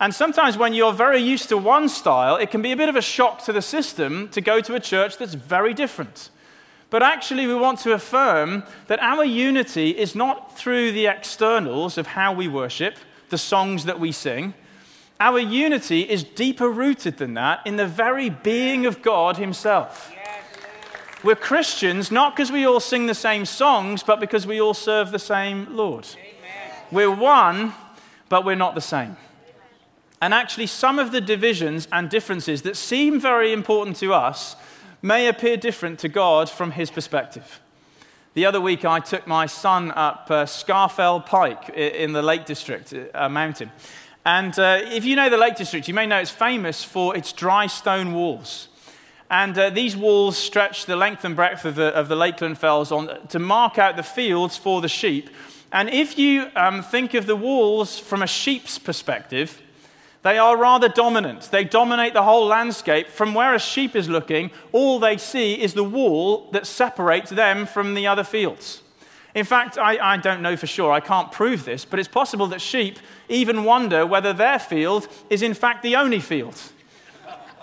And 0.00 0.14
sometimes 0.14 0.56
when 0.56 0.72
you're 0.72 0.94
very 0.94 1.20
used 1.20 1.50
to 1.50 1.58
one 1.58 1.90
style, 1.90 2.36
it 2.36 2.50
can 2.50 2.62
be 2.62 2.72
a 2.72 2.76
bit 2.76 2.88
of 2.88 2.96
a 2.96 3.02
shock 3.02 3.44
to 3.44 3.52
the 3.52 3.60
system 3.60 4.28
to 4.30 4.40
go 4.40 4.60
to 4.62 4.74
a 4.74 4.80
church 4.80 5.18
that's 5.18 5.34
very 5.34 5.74
different. 5.74 6.30
But 6.88 7.02
actually, 7.02 7.46
we 7.46 7.54
want 7.54 7.80
to 7.80 7.92
affirm 7.92 8.64
that 8.86 8.98
our 9.00 9.24
unity 9.24 9.90
is 9.90 10.14
not 10.14 10.56
through 10.56 10.92
the 10.92 11.06
externals 11.06 11.98
of 11.98 12.08
how 12.08 12.32
we 12.32 12.48
worship, 12.48 12.96
the 13.28 13.38
songs 13.38 13.84
that 13.84 14.00
we 14.00 14.10
sing. 14.10 14.54
Our 15.20 15.38
unity 15.38 16.00
is 16.00 16.24
deeper 16.24 16.70
rooted 16.70 17.18
than 17.18 17.34
that 17.34 17.60
in 17.66 17.76
the 17.76 17.86
very 17.86 18.30
being 18.30 18.86
of 18.86 19.02
God 19.02 19.36
Himself. 19.36 20.10
We're 21.22 21.36
Christians 21.36 22.10
not 22.10 22.34
because 22.34 22.50
we 22.50 22.64
all 22.64 22.80
sing 22.80 23.06
the 23.06 23.14
same 23.14 23.44
songs, 23.44 24.02
but 24.02 24.18
because 24.18 24.46
we 24.46 24.60
all 24.60 24.72
serve 24.72 25.12
the 25.12 25.18
same 25.18 25.76
Lord. 25.76 26.08
We're 26.90 27.14
one, 27.14 27.74
but 28.30 28.46
we're 28.46 28.56
not 28.56 28.74
the 28.74 28.80
same. 28.80 29.16
And 30.20 30.34
actually, 30.34 30.66
some 30.66 30.98
of 30.98 31.12
the 31.12 31.20
divisions 31.20 31.88
and 31.90 32.10
differences 32.10 32.62
that 32.62 32.76
seem 32.76 33.18
very 33.18 33.52
important 33.52 33.96
to 33.96 34.12
us 34.12 34.54
may 35.02 35.28
appear 35.28 35.56
different 35.56 35.98
to 36.00 36.08
God 36.08 36.50
from 36.50 36.72
his 36.72 36.90
perspective. 36.90 37.60
The 38.34 38.44
other 38.46 38.60
week, 38.60 38.84
I 38.84 39.00
took 39.00 39.26
my 39.26 39.46
son 39.46 39.90
up 39.92 40.26
uh, 40.30 40.44
Scafell 40.44 41.24
Pike 41.24 41.70
in 41.70 42.12
the 42.12 42.22
Lake 42.22 42.44
District, 42.44 42.94
uh, 43.14 43.28
mountain. 43.28 43.72
And 44.24 44.56
uh, 44.58 44.80
if 44.84 45.04
you 45.04 45.16
know 45.16 45.30
the 45.30 45.38
Lake 45.38 45.56
District, 45.56 45.88
you 45.88 45.94
may 45.94 46.06
know 46.06 46.18
it's 46.18 46.30
famous 46.30 46.84
for 46.84 47.16
its 47.16 47.32
dry 47.32 47.66
stone 47.66 48.12
walls. 48.12 48.68
And 49.30 49.56
uh, 49.56 49.70
these 49.70 49.96
walls 49.96 50.36
stretch 50.36 50.86
the 50.86 50.96
length 50.96 51.24
and 51.24 51.34
breadth 51.34 51.64
of 51.64 51.76
the, 51.76 51.94
of 51.94 52.08
the 52.08 52.16
Lakeland 52.16 52.58
Fells 52.58 52.92
on, 52.92 53.26
to 53.28 53.38
mark 53.38 53.78
out 53.78 53.96
the 53.96 54.02
fields 54.02 54.56
for 54.56 54.80
the 54.80 54.88
sheep. 54.88 55.30
And 55.72 55.88
if 55.88 56.18
you 56.18 56.48
um, 56.56 56.82
think 56.82 57.14
of 57.14 57.26
the 57.26 57.36
walls 57.36 57.98
from 57.98 58.22
a 58.22 58.26
sheep's 58.26 58.78
perspective, 58.78 59.62
they 60.22 60.36
are 60.36 60.56
rather 60.56 60.88
dominant. 60.88 61.50
They 61.50 61.64
dominate 61.64 62.12
the 62.12 62.22
whole 62.22 62.46
landscape. 62.46 63.08
From 63.08 63.32
where 63.32 63.54
a 63.54 63.58
sheep 63.58 63.96
is 63.96 64.08
looking, 64.08 64.50
all 64.72 64.98
they 64.98 65.16
see 65.16 65.54
is 65.54 65.72
the 65.72 65.84
wall 65.84 66.50
that 66.52 66.66
separates 66.66 67.30
them 67.30 67.66
from 67.66 67.94
the 67.94 68.06
other 68.06 68.24
fields. 68.24 68.82
In 69.34 69.44
fact, 69.44 69.78
I, 69.78 69.96
I, 69.98 70.16
don't 70.16 70.42
know 70.42 70.56
for 70.56 70.66
sure, 70.66 70.92
I 70.92 71.00
can't 71.00 71.30
prove 71.30 71.64
this, 71.64 71.84
but 71.84 71.98
it's 71.98 72.08
possible 72.08 72.48
that 72.48 72.60
sheep 72.60 72.98
even 73.28 73.64
wonder 73.64 74.04
whether 74.04 74.32
their 74.32 74.58
field 74.58 75.08
is 75.30 75.42
in 75.42 75.54
fact 75.54 75.82
the 75.82 75.94
only 75.94 76.18
field, 76.18 76.60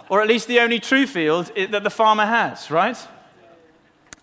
or 0.07 0.21
at 0.21 0.29
least 0.29 0.47
the 0.47 0.61
only 0.61 0.79
true 0.79 1.05
field 1.05 1.51
that 1.55 1.83
the 1.83 1.89
farmer 1.89 2.25
has, 2.25 2.71
right? 2.71 2.97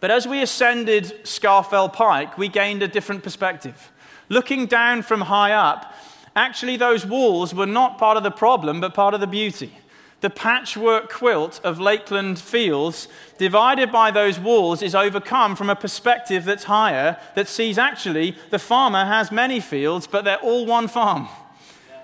But 0.00 0.10
as 0.10 0.26
we 0.26 0.42
ascended 0.42 1.24
Scafell 1.24 1.92
Pike, 1.92 2.38
we 2.38 2.48
gained 2.48 2.82
a 2.82 2.88
different 2.88 3.22
perspective. 3.22 3.92
Looking 4.30 4.66
down 4.66 5.02
from 5.02 5.22
high 5.22 5.52
up, 5.52 5.93
Actually, 6.36 6.76
those 6.76 7.06
walls 7.06 7.54
were 7.54 7.66
not 7.66 7.98
part 7.98 8.16
of 8.16 8.22
the 8.22 8.30
problem, 8.30 8.80
but 8.80 8.94
part 8.94 9.14
of 9.14 9.20
the 9.20 9.26
beauty. 9.26 9.72
The 10.20 10.30
patchwork 10.30 11.10
quilt 11.10 11.60
of 11.62 11.78
Lakeland 11.78 12.38
fields, 12.38 13.08
divided 13.36 13.92
by 13.92 14.10
those 14.10 14.38
walls, 14.38 14.80
is 14.80 14.94
overcome 14.94 15.54
from 15.54 15.68
a 15.68 15.76
perspective 15.76 16.44
that's 16.44 16.64
higher, 16.64 17.18
that 17.34 17.46
sees 17.46 17.76
actually 17.76 18.36
the 18.50 18.58
farmer 18.58 19.04
has 19.04 19.30
many 19.30 19.60
fields, 19.60 20.06
but 20.06 20.24
they're 20.24 20.38
all 20.38 20.64
one 20.64 20.88
farm. 20.88 21.28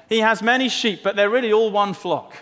He 0.09 0.19
has 0.19 0.43
many 0.43 0.69
sheep, 0.69 1.03
but 1.03 1.17
they're 1.17 1.31
really 1.31 1.53
all 1.53 1.71
one 1.71 1.95
flock. 1.95 2.35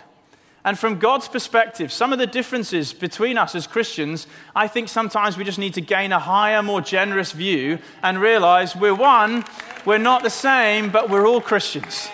And 0.65 0.77
from 0.77 0.99
God's 0.99 1.29
perspective, 1.29 1.91
some 1.91 2.11
of 2.11 2.19
the 2.19 2.27
differences 2.27 2.91
between 2.91 3.37
us 3.37 3.55
as 3.55 3.65
Christians, 3.65 4.27
I 4.53 4.67
think 4.67 4.89
sometimes 4.89 5.37
we 5.37 5.45
just 5.45 5.57
need 5.57 5.75
to 5.75 5.81
gain 5.81 6.11
a 6.11 6.19
higher, 6.19 6.61
more 6.61 6.81
generous 6.81 7.31
view 7.31 7.79
and 8.03 8.19
realize 8.19 8.75
we're 8.75 8.93
one, 8.93 9.45
we're 9.89 9.97
not 9.97 10.21
the 10.21 10.29
same, 10.29 10.91
but 10.91 11.09
we're 11.09 11.27
all 11.27 11.41
Christians. 11.41 12.09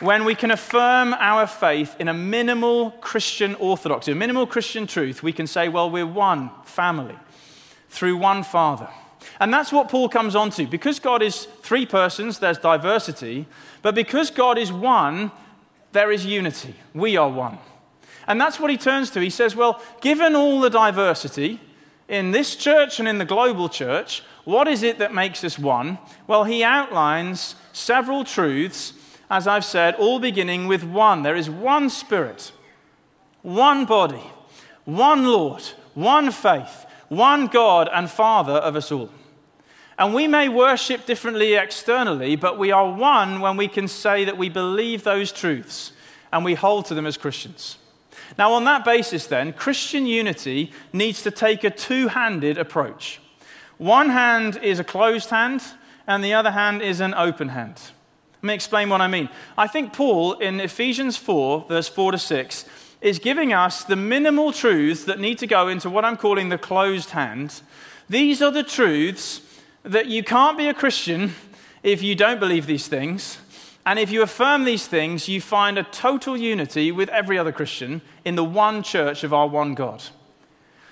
When 0.00 0.24
we 0.24 0.34
can 0.34 0.50
affirm 0.50 1.12
our 1.12 1.46
faith 1.46 1.94
in 1.98 2.08
a 2.08 2.14
minimal 2.14 2.92
Christian 3.02 3.54
orthodoxy, 3.56 4.12
a 4.12 4.14
minimal 4.14 4.46
Christian 4.46 4.86
truth, 4.86 5.22
we 5.22 5.34
can 5.34 5.46
say, 5.46 5.68
well, 5.68 5.90
we're 5.90 6.06
one 6.06 6.50
family 6.64 7.14
through 7.90 8.16
one 8.16 8.42
Father. 8.42 8.88
And 9.40 9.52
that's 9.52 9.70
what 9.70 9.90
Paul 9.90 10.08
comes 10.08 10.34
on 10.34 10.48
to. 10.52 10.66
Because 10.66 10.98
God 10.98 11.20
is 11.20 11.44
three 11.60 11.84
persons, 11.84 12.38
there's 12.38 12.56
diversity, 12.56 13.44
but 13.82 13.94
because 13.94 14.30
God 14.30 14.56
is 14.56 14.72
one, 14.72 15.32
there 15.92 16.10
is 16.10 16.24
unity. 16.24 16.76
We 16.94 17.18
are 17.18 17.28
one. 17.28 17.58
And 18.26 18.40
that's 18.40 18.58
what 18.58 18.70
he 18.70 18.78
turns 18.78 19.10
to. 19.10 19.20
He 19.20 19.28
says, 19.28 19.54
Well, 19.54 19.82
given 20.00 20.34
all 20.34 20.60
the 20.60 20.70
diversity 20.70 21.60
in 22.08 22.30
this 22.30 22.56
church 22.56 22.98
and 22.98 23.08
in 23.08 23.18
the 23.18 23.24
global 23.24 23.68
church, 23.68 24.22
what 24.44 24.68
is 24.68 24.82
it 24.82 24.98
that 24.98 25.12
makes 25.12 25.42
us 25.42 25.58
one? 25.58 25.98
Well, 26.26 26.44
he 26.44 26.62
outlines 26.62 27.56
several 27.72 28.24
truths, 28.24 28.92
as 29.28 29.46
I've 29.46 29.64
said, 29.64 29.96
all 29.96 30.20
beginning 30.20 30.68
with 30.68 30.84
one. 30.84 31.22
There 31.22 31.34
is 31.34 31.50
one 31.50 31.90
Spirit, 31.90 32.52
one 33.42 33.84
body, 33.86 34.22
one 34.84 35.24
Lord, 35.24 35.62
one 35.94 36.30
faith, 36.30 36.86
one 37.08 37.48
God 37.48 37.88
and 37.92 38.08
Father 38.08 38.52
of 38.52 38.76
us 38.76 38.92
all. 38.92 39.10
And 39.98 40.14
we 40.14 40.28
may 40.28 40.48
worship 40.48 41.06
differently 41.06 41.54
externally, 41.54 42.36
but 42.36 42.58
we 42.58 42.70
are 42.70 42.90
one 42.92 43.40
when 43.40 43.56
we 43.56 43.66
can 43.66 43.88
say 43.88 44.24
that 44.24 44.36
we 44.36 44.48
believe 44.48 45.02
those 45.02 45.32
truths 45.32 45.92
and 46.32 46.44
we 46.44 46.54
hold 46.54 46.84
to 46.86 46.94
them 46.94 47.06
as 47.06 47.16
Christians. 47.16 47.78
Now, 48.38 48.52
on 48.52 48.64
that 48.64 48.84
basis, 48.84 49.26
then, 49.26 49.52
Christian 49.52 50.06
unity 50.06 50.72
needs 50.92 51.22
to 51.22 51.30
take 51.30 51.64
a 51.64 51.70
two 51.70 52.08
handed 52.08 52.58
approach. 52.58 53.20
One 53.78 54.10
hand 54.10 54.58
is 54.62 54.78
a 54.78 54.84
closed 54.84 55.30
hand, 55.30 55.62
and 56.06 56.24
the 56.24 56.34
other 56.34 56.52
hand 56.52 56.82
is 56.82 57.00
an 57.00 57.14
open 57.14 57.50
hand. 57.50 57.80
Let 58.42 58.48
me 58.48 58.54
explain 58.54 58.88
what 58.88 59.00
I 59.00 59.08
mean. 59.08 59.28
I 59.58 59.66
think 59.66 59.92
Paul, 59.92 60.34
in 60.34 60.60
Ephesians 60.60 61.16
4, 61.16 61.66
verse 61.68 61.88
4 61.88 62.12
to 62.12 62.18
6, 62.18 62.64
is 63.00 63.18
giving 63.18 63.52
us 63.52 63.84
the 63.84 63.96
minimal 63.96 64.52
truths 64.52 65.04
that 65.04 65.20
need 65.20 65.38
to 65.38 65.46
go 65.46 65.68
into 65.68 65.90
what 65.90 66.04
I'm 66.04 66.16
calling 66.16 66.48
the 66.48 66.58
closed 66.58 67.10
hand. 67.10 67.60
These 68.08 68.42
are 68.42 68.50
the 68.50 68.62
truths 68.62 69.40
that 69.82 70.06
you 70.06 70.22
can't 70.22 70.56
be 70.56 70.68
a 70.68 70.74
Christian 70.74 71.34
if 71.82 72.02
you 72.02 72.14
don't 72.14 72.40
believe 72.40 72.66
these 72.66 72.88
things. 72.88 73.38
And 73.86 74.00
if 74.00 74.10
you 74.10 74.20
affirm 74.20 74.64
these 74.64 74.88
things, 74.88 75.28
you 75.28 75.40
find 75.40 75.78
a 75.78 75.84
total 75.84 76.36
unity 76.36 76.90
with 76.90 77.08
every 77.10 77.38
other 77.38 77.52
Christian 77.52 78.02
in 78.24 78.34
the 78.34 78.44
one 78.44 78.82
church 78.82 79.22
of 79.22 79.32
our 79.32 79.46
one 79.46 79.74
God. 79.74 80.02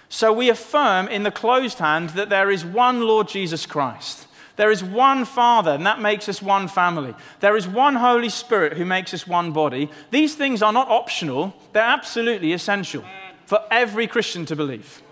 So 0.09 0.33
we 0.33 0.48
affirm 0.48 1.09
in 1.09 1.24
the 1.24 1.33
closed 1.33 1.80
hand 1.80 2.11
that 2.11 2.30
there 2.30 2.52
is 2.52 2.64
one 2.64 3.00
Lord 3.00 3.26
Jesus 3.26 3.66
Christ. 3.66 4.28
There 4.54 4.70
is 4.70 4.85
one 4.85 5.24
Father, 5.24 5.72
and 5.72 5.85
that 5.85 6.00
makes 6.00 6.28
us 6.28 6.40
one 6.40 6.68
family. 6.68 7.16
There 7.40 7.57
is 7.57 7.66
one 7.66 7.96
Holy 7.96 8.28
Spirit 8.28 8.74
who 8.74 8.85
makes 8.85 9.12
us 9.12 9.26
one 9.26 9.50
body. 9.50 9.90
These 10.12 10.37
things 10.37 10.62
are 10.62 10.72
not 10.72 10.88
optional, 10.88 11.52
they're 11.72 11.83
absolutely 11.83 12.52
essential 12.52 13.04
for 13.46 13.59
every 13.72 14.07
Christian 14.07 14.46
to 14.46 14.54
believe. 14.54 15.02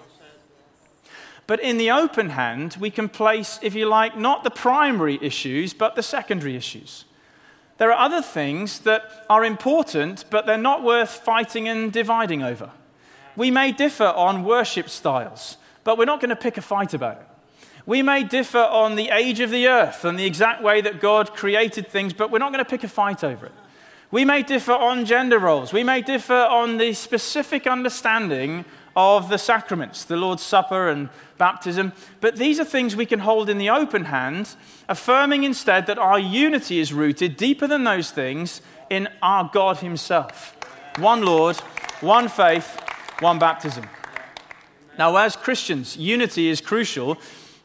But 1.49 1.59
in 1.59 1.79
the 1.79 1.91
open 1.91 2.31
hand, 2.31 2.77
we 2.79 2.91
can 2.91 3.09
place, 3.09 3.59
if 3.61 3.75
you 3.75 3.87
like, 3.87 4.17
not 4.17 4.45
the 4.45 4.51
primary 4.51 5.19
issues, 5.21 5.75
but 5.75 5.97
the 5.97 6.03
secondary 6.05 6.55
issues. 6.55 7.05
There 7.83 7.91
are 7.91 7.99
other 7.99 8.23
things 8.23 8.79
that 8.83 9.27
are 9.29 9.45
important, 9.45 10.27
but 10.31 10.47
they're 10.47 10.57
not 10.57 10.85
worth 10.85 11.11
fighting 11.11 11.67
and 11.67 11.93
dividing 11.93 12.41
over. 12.41 12.71
We 13.35 13.51
may 13.51 13.73
differ 13.73 14.05
on 14.05 14.45
worship 14.45 14.89
styles, 14.89 15.57
but 15.83 15.99
we're 15.99 16.05
not 16.05 16.21
going 16.21 16.29
to 16.29 16.37
pick 16.37 16.57
a 16.57 16.63
fight 16.63 16.95
about 16.95 17.17
it. 17.17 17.27
We 17.85 18.01
may 18.01 18.23
differ 18.23 18.61
on 18.61 18.95
the 18.95 19.09
age 19.09 19.41
of 19.41 19.51
the 19.51 19.67
earth 19.67 20.05
and 20.05 20.17
the 20.17 20.25
exact 20.25 20.63
way 20.63 20.81
that 20.81 21.01
God 21.01 21.35
created 21.35 21.89
things, 21.89 22.13
but 22.13 22.31
we're 22.31 22.39
not 22.39 22.53
going 22.53 22.65
to 22.65 22.71
pick 22.71 22.85
a 22.85 22.89
fight 22.89 23.25
over 23.25 23.47
it. 23.47 23.53
We 24.13 24.25
may 24.25 24.45
differ 24.45 24.75
on 24.75 25.05
gender 25.05 25.41
roles. 25.41 25.73
We 25.73 25.83
may 25.83 26.03
differ 26.03 26.35
on 26.35 26.79
the 26.79 26.93
specific 26.93 27.67
understanding 27.67 28.65
of 28.97 29.29
the 29.29 29.39
sacraments, 29.39 30.05
the 30.05 30.17
Lord's 30.17 30.43
Supper 30.43 30.89
and 30.89 31.09
baptism. 31.39 31.93
But 32.21 32.37
these 32.37 32.61
are 32.61 32.65
things 32.65 32.95
we 32.95 33.07
can 33.07 33.21
hold 33.21 33.49
in 33.49 33.59
the 33.59 33.71
open 33.71 34.07
hand, 34.07 34.55
affirming 34.89 35.45
instead 35.45 35.87
that 35.87 35.99
our 35.99 36.19
unity 36.19 36.79
is 36.79 36.93
rooted 36.93 37.37
deeper 37.37 37.67
than 37.67 37.85
those 37.85 38.11
things 38.11 38.61
in 38.91 39.09
our 39.23 39.51
God 39.53 39.79
Himself. 39.79 40.57
One 40.99 41.23
Lord, 41.23 41.57
one 42.01 42.29
faith, 42.29 42.79
one 43.21 43.39
baptism. 43.39 43.87
Now, 44.99 45.17
as 45.17 45.37
Christians, 45.37 45.97
unity 45.97 46.49
is 46.49 46.61
crucial 46.61 47.19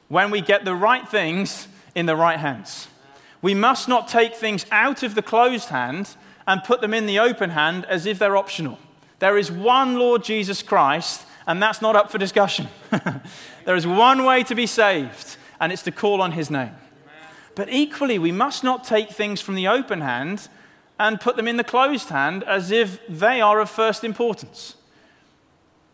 when 0.07 0.31
we 0.31 0.39
get 0.39 0.63
the 0.63 0.75
right 0.75 1.07
things 1.07 1.67
in 1.93 2.05
the 2.05 2.15
right 2.15 2.39
hands. 2.39 2.87
We 3.41 3.53
must 3.53 3.87
not 3.87 4.07
take 4.07 4.35
things 4.35 4.65
out 4.71 5.03
of 5.03 5.15
the 5.15 5.21
closed 5.21 5.69
hand 5.69 6.15
and 6.47 6.63
put 6.63 6.79
them 6.79 6.93
in 6.93 7.05
the 7.05 7.19
open 7.19 7.49
hand 7.51 7.85
as 7.85 8.05
if 8.05 8.17
they're 8.17 8.37
optional. 8.37 8.79
There 9.19 9.37
is 9.37 9.51
one 9.51 9.97
Lord 9.97 10.23
Jesus 10.23 10.61
Christ, 10.61 11.25
and 11.47 11.61
that's 11.61 11.81
not 11.81 11.95
up 11.95 12.11
for 12.11 12.17
discussion. 12.17 12.67
there 13.65 13.75
is 13.75 13.87
one 13.87 14.25
way 14.25 14.43
to 14.43 14.53
be 14.53 14.67
saved, 14.67 15.37
and 15.59 15.71
it's 15.71 15.83
to 15.83 15.91
call 15.91 16.21
on 16.21 16.33
his 16.33 16.51
name. 16.51 16.75
But 17.55 17.69
equally, 17.71 18.19
we 18.19 18.31
must 18.31 18.63
not 18.63 18.83
take 18.83 19.09
things 19.09 19.41
from 19.41 19.55
the 19.55 19.67
open 19.67 20.01
hand 20.01 20.47
and 20.99 21.19
put 21.19 21.35
them 21.35 21.47
in 21.47 21.57
the 21.57 21.63
closed 21.63 22.09
hand 22.09 22.43
as 22.43 22.69
if 22.69 22.99
they 23.07 23.41
are 23.41 23.59
of 23.59 23.69
first 23.69 24.03
importance. 24.03 24.75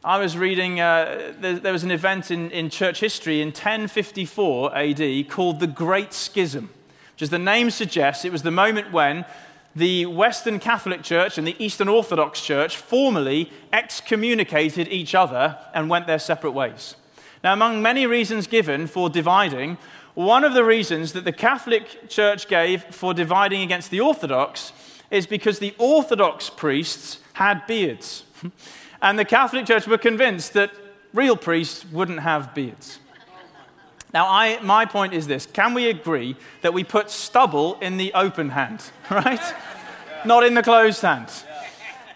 I 0.04 0.18
was 0.18 0.38
reading, 0.38 0.82
uh, 0.82 1.34
there, 1.40 1.60
there, 1.60 1.72
was 1.72 1.86
an 1.86 1.92
event 1.92 2.30
in, 2.30 2.52
in 2.52 2.70
church 2.70 3.00
history 3.00 3.42
in 3.42 3.48
1054 3.48 4.76
AD 4.76 5.30
called 5.30 5.62
the 5.62 5.68
Great 5.68 6.12
Schism, 6.12 6.70
which, 7.14 7.22
as 7.22 7.30
the 7.30 7.40
name 7.40 7.70
suggests, 7.72 8.26
it 8.26 8.32
was 8.34 8.44
the 8.44 8.52
moment 8.52 8.92
when 8.92 9.24
the 9.76 10.06
Western 10.06 10.60
Catholic 10.60 11.04
Church 11.04 11.38
and 11.38 11.48
the 11.48 11.56
Eastern 11.64 11.88
Orthodox 11.88 12.42
Church 12.42 12.78
formally 12.78 13.52
excommunicated 13.72 14.88
each 14.88 15.16
other 15.16 15.58
and 15.74 15.90
went 15.90 16.08
their 16.08 16.20
separate 16.20 16.52
ways. 16.52 16.96
Now, 17.44 17.54
among 17.54 17.82
many 17.82 18.06
reasons 18.06 18.48
given 18.48 18.88
for 18.88 19.10
dividing, 19.10 19.78
one 20.14 20.44
of 20.44 20.54
the 20.54 20.64
reasons 20.64 21.14
that 21.14 21.26
the 21.26 21.32
Catholic 21.32 22.08
Church 22.08 22.48
gave 22.48 22.84
for 22.86 23.14
dividing 23.14 23.62
against 23.62 23.90
the 23.90 24.00
Orthodox 24.00 24.72
is 25.10 25.26
because 25.26 25.60
the 25.60 25.76
Orthodox 25.78 26.50
priests 26.50 27.20
had 27.34 27.66
beards. 27.68 28.24
And 29.04 29.20
the 29.20 29.26
Catholic 29.26 29.66
Church 29.66 29.86
were 29.86 29.98
convinced 29.98 30.54
that 30.54 30.72
real 31.14 31.36
priests 31.36 31.84
wouldn't 31.84 32.22
have 32.22 32.56
beards. 32.56 33.00
Now, 34.14 34.28
I, 34.28 34.60
my 34.62 34.86
point 34.86 35.14
is 35.14 35.28
this 35.28 35.46
can 35.46 35.74
we 35.74 35.90
agree 35.90 36.36
that 36.62 36.74
we 36.74 36.84
put 36.84 37.10
stubble 37.10 37.78
in 37.82 37.98
the 37.98 38.14
open 38.14 38.50
hand, 38.50 38.84
right? 39.10 39.42
Not 40.26 40.44
in 40.44 40.54
the 40.54 40.64
closed 40.64 41.02
hand. 41.02 41.30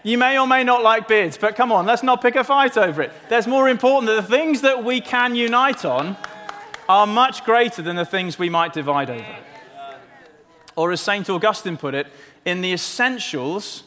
You 0.04 0.16
may 0.16 0.38
or 0.38 0.46
may 0.46 0.62
not 0.62 0.82
like 0.82 1.08
beards, 1.08 1.36
but 1.36 1.56
come 1.56 1.72
on, 1.72 1.84
let's 1.84 2.04
not 2.04 2.22
pick 2.22 2.36
a 2.36 2.44
fight 2.44 2.78
over 2.78 3.02
it. 3.02 3.12
There's 3.28 3.48
more 3.48 3.68
important 3.68 4.06
that 4.06 4.22
the 4.22 4.36
things 4.36 4.60
that 4.60 4.84
we 4.84 5.00
can 5.00 5.34
unite 5.34 5.84
on 5.84 6.16
are 6.88 7.06
much 7.06 7.44
greater 7.44 7.82
than 7.82 7.96
the 7.96 8.06
things 8.06 8.38
we 8.38 8.48
might 8.48 8.72
divide 8.72 9.10
over. 9.10 9.36
Or, 10.76 10.92
as 10.92 11.00
St. 11.00 11.28
Augustine 11.28 11.76
put 11.76 11.94
it, 11.94 12.06
in 12.44 12.60
the 12.60 12.72
essentials, 12.72 13.82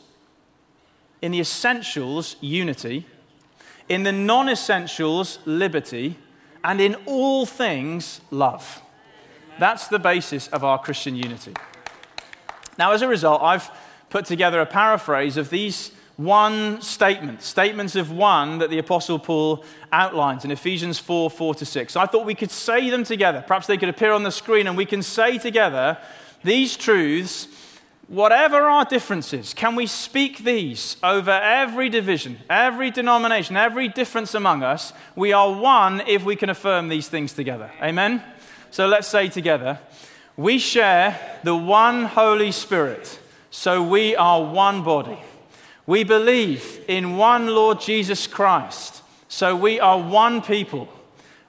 in 1.21 1.31
the 1.31 1.39
essentials, 1.39 2.35
unity, 2.41 3.07
in 3.87 4.03
the 4.03 4.11
non 4.11 4.49
essentials, 4.49 5.39
liberty, 5.45 6.17
and 6.63 6.79
in 6.79 6.95
all 7.05 7.45
things, 7.45 8.21
love. 8.29 8.81
That's 9.59 9.87
the 9.87 9.99
basis 9.99 10.47
of 10.47 10.63
our 10.63 10.79
Christian 10.79 11.15
unity. 11.15 11.53
Now, 12.77 12.91
as 12.93 13.01
a 13.01 13.07
result, 13.07 13.41
I've 13.41 13.69
put 14.09 14.25
together 14.25 14.61
a 14.61 14.65
paraphrase 14.65 15.37
of 15.37 15.49
these 15.49 15.91
one 16.17 16.81
statement, 16.81 17.41
statements 17.41 17.95
of 17.95 18.11
one 18.11 18.59
that 18.59 18.69
the 18.69 18.77
Apostle 18.77 19.17
Paul 19.17 19.63
outlines 19.91 20.45
in 20.45 20.51
Ephesians 20.51 20.99
4 20.99 21.29
4 21.29 21.55
to 21.55 21.65
6. 21.65 21.93
So 21.93 21.99
I 21.99 22.05
thought 22.05 22.25
we 22.25 22.35
could 22.35 22.51
say 22.51 22.89
them 22.89 23.03
together. 23.03 23.43
Perhaps 23.45 23.67
they 23.67 23.77
could 23.77 23.89
appear 23.89 24.11
on 24.11 24.23
the 24.23 24.31
screen 24.31 24.67
and 24.67 24.77
we 24.77 24.85
can 24.85 25.01
say 25.01 25.37
together 25.37 25.97
these 26.43 26.77
truths 26.77 27.47
whatever 28.11 28.63
our 28.63 28.83
differences, 28.83 29.53
can 29.53 29.73
we 29.73 29.87
speak 29.87 30.39
these 30.39 30.97
over 31.01 31.31
every 31.31 31.87
division, 31.87 32.37
every 32.49 32.91
denomination, 32.91 33.55
every 33.55 33.87
difference 33.87 34.35
among 34.35 34.63
us? 34.63 34.91
We 35.15 35.31
are 35.31 35.53
one 35.53 36.01
if 36.01 36.25
we 36.25 36.35
can 36.35 36.49
affirm 36.49 36.89
these 36.89 37.07
things 37.07 37.31
together. 37.31 37.71
Amen? 37.81 38.21
So 38.69 38.85
let's 38.85 39.07
say 39.07 39.29
together 39.29 39.79
we 40.35 40.59
share 40.59 41.39
the 41.43 41.55
one 41.55 42.03
Holy 42.03 42.51
Spirit, 42.51 43.19
so 43.49 43.81
we 43.81 44.15
are 44.17 44.43
one 44.43 44.83
body. 44.83 45.19
We 45.85 46.03
believe 46.03 46.83
in 46.89 47.15
one 47.15 47.47
Lord 47.47 47.79
Jesus 47.79 48.27
Christ, 48.27 49.03
so 49.29 49.55
we 49.55 49.79
are 49.79 49.99
one 50.01 50.41
people. 50.41 50.89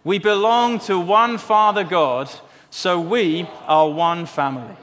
We 0.05 0.19
belong 0.19 0.79
to 0.81 0.99
one 0.99 1.39
Father 1.39 1.83
God, 1.83 2.31
so 2.71 3.01
we 3.01 3.49
are 3.67 3.89
one 3.89 4.27
family. 4.27 4.77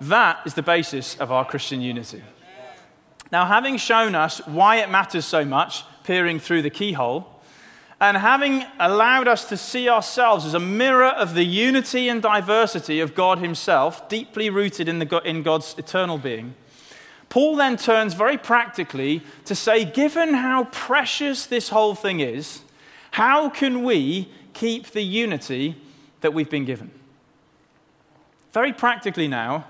That 0.00 0.40
is 0.44 0.54
the 0.54 0.62
basis 0.62 1.16
of 1.16 1.32
our 1.32 1.44
Christian 1.44 1.80
unity. 1.80 2.22
Now, 3.32 3.46
having 3.46 3.76
shown 3.76 4.14
us 4.14 4.38
why 4.46 4.76
it 4.76 4.90
matters 4.90 5.24
so 5.24 5.44
much, 5.44 5.84
peering 6.04 6.38
through 6.38 6.62
the 6.62 6.70
keyhole, 6.70 7.26
and 8.00 8.16
having 8.16 8.64
allowed 8.78 9.26
us 9.26 9.48
to 9.48 9.56
see 9.56 9.88
ourselves 9.88 10.44
as 10.44 10.54
a 10.54 10.60
mirror 10.60 11.06
of 11.06 11.34
the 11.34 11.44
unity 11.44 12.08
and 12.08 12.20
diversity 12.20 13.00
of 13.00 13.14
God 13.14 13.38
Himself, 13.38 14.08
deeply 14.08 14.50
rooted 14.50 14.88
in, 14.88 14.98
the, 14.98 15.20
in 15.24 15.42
God's 15.42 15.74
eternal 15.78 16.18
being, 16.18 16.54
Paul 17.28 17.56
then 17.56 17.76
turns 17.76 18.14
very 18.14 18.38
practically 18.38 19.22
to 19.46 19.54
say, 19.54 19.84
given 19.84 20.34
how 20.34 20.64
precious 20.64 21.46
this 21.46 21.70
whole 21.70 21.94
thing 21.94 22.20
is, 22.20 22.60
how 23.12 23.48
can 23.48 23.82
we 23.82 24.28
keep 24.52 24.88
the 24.88 25.02
unity 25.02 25.76
that 26.20 26.32
we've 26.32 26.50
been 26.50 26.64
given? 26.64 26.90
Very 28.52 28.72
practically 28.72 29.26
now, 29.26 29.64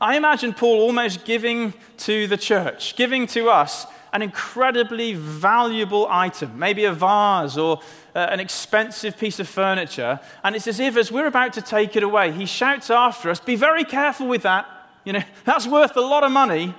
I 0.00 0.16
imagine 0.16 0.54
Paul 0.54 0.80
almost 0.80 1.26
giving 1.26 1.74
to 1.98 2.26
the 2.26 2.38
church, 2.38 2.96
giving 2.96 3.26
to 3.28 3.50
us 3.50 3.86
an 4.14 4.22
incredibly 4.22 5.12
valuable 5.12 6.08
item, 6.08 6.58
maybe 6.58 6.86
a 6.86 6.92
vase 6.92 7.58
or 7.58 7.80
uh, 8.14 8.18
an 8.30 8.40
expensive 8.40 9.18
piece 9.18 9.38
of 9.38 9.46
furniture. 9.46 10.18
And 10.42 10.56
it's 10.56 10.66
as 10.66 10.80
if, 10.80 10.96
as 10.96 11.12
we're 11.12 11.26
about 11.26 11.52
to 11.52 11.62
take 11.62 11.96
it 11.96 12.02
away, 12.02 12.32
he 12.32 12.46
shouts 12.46 12.88
after 12.88 13.28
us, 13.28 13.40
Be 13.40 13.56
very 13.56 13.84
careful 13.84 14.26
with 14.26 14.42
that. 14.42 14.66
You 15.04 15.12
know, 15.12 15.22
that's 15.44 15.66
worth 15.66 15.94
a 15.96 16.00
lot 16.00 16.24
of 16.24 16.32
money. 16.32 16.74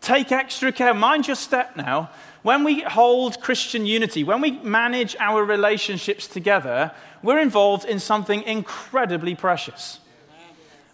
Take 0.00 0.32
extra 0.32 0.72
care. 0.72 0.94
Mind 0.94 1.28
your 1.28 1.36
step 1.36 1.76
now. 1.76 2.10
When 2.42 2.64
we 2.64 2.80
hold 2.80 3.40
Christian 3.40 3.86
unity, 3.86 4.24
when 4.24 4.40
we 4.40 4.52
manage 4.60 5.16
our 5.20 5.44
relationships 5.44 6.26
together, 6.26 6.92
we're 7.22 7.40
involved 7.40 7.84
in 7.84 7.98
something 8.00 8.42
incredibly 8.42 9.34
precious. 9.34 10.00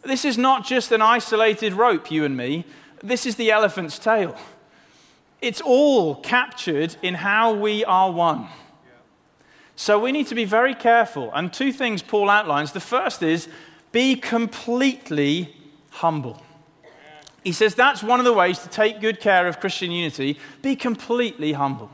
This 0.06 0.24
is 0.24 0.36
not 0.36 0.64
just 0.64 0.92
an 0.92 1.02
isolated 1.02 1.72
rope, 1.72 2.10
you 2.10 2.24
and 2.24 2.36
me. 2.36 2.64
This 3.02 3.26
is 3.26 3.36
the 3.36 3.50
elephant's 3.50 3.98
tail. 3.98 4.36
It's 5.40 5.60
all 5.60 6.16
captured 6.16 6.96
in 7.02 7.14
how 7.14 7.52
we 7.52 7.84
are 7.84 8.10
one. 8.10 8.48
So 9.76 9.98
we 9.98 10.12
need 10.12 10.26
to 10.28 10.34
be 10.34 10.44
very 10.44 10.74
careful. 10.74 11.30
And 11.34 11.52
two 11.52 11.72
things 11.72 12.02
Paul 12.02 12.30
outlines. 12.30 12.72
The 12.72 12.80
first 12.80 13.22
is 13.22 13.48
be 13.92 14.16
completely 14.16 15.54
humble. 15.90 16.42
He 17.42 17.52
says 17.52 17.74
that's 17.74 18.02
one 18.02 18.20
of 18.20 18.24
the 18.24 18.32
ways 18.32 18.58
to 18.60 18.68
take 18.68 19.00
good 19.00 19.20
care 19.20 19.46
of 19.46 19.60
Christian 19.60 19.90
unity. 19.90 20.38
Be 20.62 20.76
completely 20.76 21.52
humble. 21.52 21.90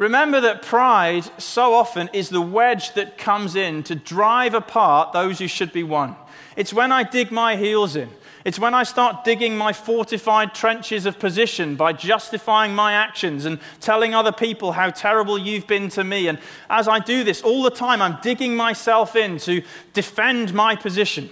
Remember 0.00 0.40
that 0.40 0.62
pride 0.62 1.30
so 1.36 1.74
often 1.74 2.08
is 2.14 2.30
the 2.30 2.40
wedge 2.40 2.94
that 2.94 3.18
comes 3.18 3.54
in 3.54 3.82
to 3.82 3.94
drive 3.94 4.54
apart 4.54 5.12
those 5.12 5.38
who 5.38 5.46
should 5.46 5.74
be 5.74 5.82
one. 5.82 6.16
It's 6.56 6.72
when 6.72 6.90
I 6.90 7.02
dig 7.02 7.30
my 7.30 7.56
heels 7.56 7.96
in. 7.96 8.08
It's 8.42 8.58
when 8.58 8.72
I 8.72 8.82
start 8.84 9.24
digging 9.24 9.58
my 9.58 9.74
fortified 9.74 10.54
trenches 10.54 11.04
of 11.04 11.18
position 11.18 11.76
by 11.76 11.92
justifying 11.92 12.74
my 12.74 12.94
actions 12.94 13.44
and 13.44 13.58
telling 13.80 14.14
other 14.14 14.32
people 14.32 14.72
how 14.72 14.88
terrible 14.88 15.36
you've 15.36 15.66
been 15.66 15.90
to 15.90 16.02
me. 16.02 16.28
And 16.28 16.38
as 16.70 16.88
I 16.88 17.00
do 17.00 17.22
this 17.22 17.42
all 17.42 17.62
the 17.62 17.70
time, 17.70 18.00
I'm 18.00 18.16
digging 18.22 18.56
myself 18.56 19.16
in 19.16 19.36
to 19.40 19.62
defend 19.92 20.54
my 20.54 20.76
position. 20.76 21.28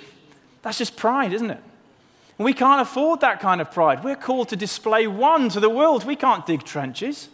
That's 0.61 0.77
just 0.77 0.95
pride, 0.95 1.33
isn't 1.33 1.51
it? 1.51 1.63
We 2.37 2.53
can't 2.53 2.83
afford 2.83 3.23
that 3.23 3.41
kind 3.41 3.63
of 3.63 3.73
pride. 3.73 4.05
We're 4.05 4.15
called 4.15 4.51
to 4.51 4.57
display 4.57 5.07
one 5.07 5.49
to 5.49 5.59
the 5.59 5.71
world. 5.71 6.05
We 6.05 6.17
can't 6.17 6.45
dig 6.45 6.65
trenches. 6.65 7.31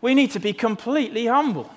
We 0.00 0.14
need 0.14 0.30
to 0.32 0.40
be 0.40 0.52
completely 0.52 1.26
humble. 1.26 1.70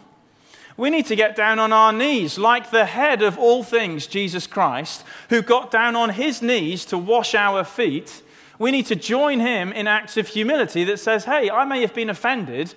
We 0.75 0.89
need 0.89 1.05
to 1.07 1.15
get 1.15 1.35
down 1.35 1.59
on 1.59 1.71
our 1.71 1.93
knees 1.93 2.37
like 2.37 2.71
the 2.71 2.85
head 2.85 3.21
of 3.21 3.37
all 3.37 3.63
things, 3.63 4.07
Jesus 4.07 4.47
Christ, 4.47 5.03
who 5.29 5.41
got 5.41 5.69
down 5.69 5.95
on 5.95 6.09
his 6.09 6.41
knees 6.41 6.83
to 6.85 6.97
wash 6.97 7.35
our 7.35 7.63
feet. 7.63 8.23
We 8.57 8.71
need 8.71 8.87
to 8.87 8.95
join 8.95 9.39
him 9.39 9.71
in 9.71 9.87
acts 9.87 10.17
of 10.17 10.27
humility 10.27 10.83
that 10.85 10.99
says, 10.99 11.25
hey, 11.25 11.49
I 11.49 11.65
may 11.65 11.81
have 11.81 11.93
been 11.93 12.09
offended, 12.09 12.73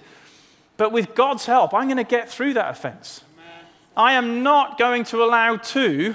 but 0.77 0.93
with 0.93 1.15
God's 1.15 1.47
help, 1.47 1.73
I'm 1.73 1.87
going 1.87 1.97
to 1.97 2.05
get 2.05 2.29
through 2.29 2.55
that 2.55 2.71
offense. 2.71 3.23
I 3.97 4.13
am 4.13 4.43
not 4.43 4.79
going 4.79 5.05
to 5.05 5.23
allow 5.23 5.57
two 5.57 6.15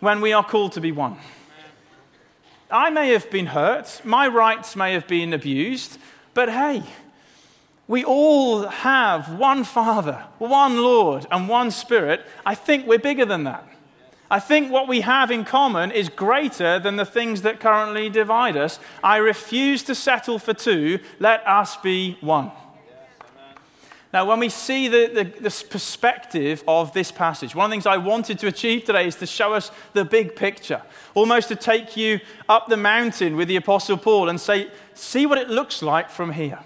when 0.00 0.22
we 0.22 0.32
are 0.32 0.44
called 0.44 0.72
to 0.72 0.80
be 0.80 0.92
one. 0.92 1.18
I 2.70 2.88
may 2.88 3.10
have 3.10 3.30
been 3.30 3.46
hurt, 3.46 4.00
my 4.02 4.26
rights 4.26 4.74
may 4.76 4.94
have 4.94 5.06
been 5.06 5.34
abused, 5.34 5.98
but 6.32 6.48
hey, 6.48 6.82
we 7.88 8.04
all 8.04 8.66
have 8.66 9.38
one 9.38 9.64
Father, 9.64 10.24
one 10.38 10.78
Lord, 10.78 11.26
and 11.30 11.48
one 11.48 11.70
Spirit. 11.70 12.24
I 12.46 12.54
think 12.54 12.86
we're 12.86 12.98
bigger 12.98 13.24
than 13.24 13.44
that. 13.44 13.68
I 14.30 14.40
think 14.40 14.72
what 14.72 14.88
we 14.88 15.02
have 15.02 15.30
in 15.30 15.44
common 15.44 15.90
is 15.90 16.08
greater 16.08 16.78
than 16.78 16.96
the 16.96 17.04
things 17.04 17.42
that 17.42 17.60
currently 17.60 18.08
divide 18.08 18.56
us. 18.56 18.78
I 19.04 19.18
refuse 19.18 19.82
to 19.82 19.94
settle 19.94 20.38
for 20.38 20.54
two. 20.54 21.00
Let 21.18 21.46
us 21.46 21.76
be 21.76 22.16
one. 22.22 22.50
Now, 24.10 24.26
when 24.26 24.40
we 24.40 24.48
see 24.48 24.88
the, 24.88 25.06
the, 25.06 25.24
this 25.40 25.62
perspective 25.62 26.62
of 26.68 26.92
this 26.92 27.10
passage, 27.10 27.54
one 27.54 27.64
of 27.64 27.70
the 27.70 27.74
things 27.74 27.86
I 27.86 27.96
wanted 27.98 28.38
to 28.38 28.46
achieve 28.46 28.84
today 28.84 29.06
is 29.06 29.16
to 29.16 29.26
show 29.26 29.54
us 29.54 29.70
the 29.92 30.04
big 30.04 30.36
picture, 30.36 30.82
almost 31.14 31.48
to 31.48 31.56
take 31.56 31.96
you 31.96 32.20
up 32.48 32.68
the 32.68 32.76
mountain 32.76 33.36
with 33.36 33.48
the 33.48 33.56
Apostle 33.56 33.96
Paul 33.96 34.28
and 34.28 34.40
say, 34.40 34.70
see 34.94 35.26
what 35.26 35.38
it 35.38 35.48
looks 35.50 35.82
like 35.82 36.10
from 36.10 36.32
here. 36.32 36.58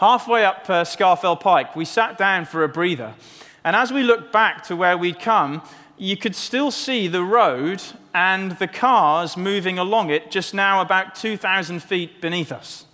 Halfway 0.00 0.44
up 0.44 0.68
uh, 0.68 0.82
Scafell 0.84 1.38
Pike, 1.38 1.76
we 1.76 1.84
sat 1.84 2.18
down 2.18 2.46
for 2.46 2.64
a 2.64 2.68
breather. 2.68 3.14
And 3.62 3.76
as 3.76 3.92
we 3.92 4.02
looked 4.02 4.32
back 4.32 4.64
to 4.64 4.76
where 4.76 4.98
we'd 4.98 5.20
come, 5.20 5.62
you 5.96 6.16
could 6.16 6.34
still 6.34 6.70
see 6.72 7.06
the 7.06 7.22
road 7.22 7.82
and 8.12 8.52
the 8.52 8.66
cars 8.66 9.36
moving 9.36 9.78
along 9.78 10.10
it 10.10 10.30
just 10.30 10.52
now 10.52 10.80
about 10.80 11.14
2,000 11.14 11.80
feet 11.80 12.20
beneath 12.20 12.50
us. 12.50 12.86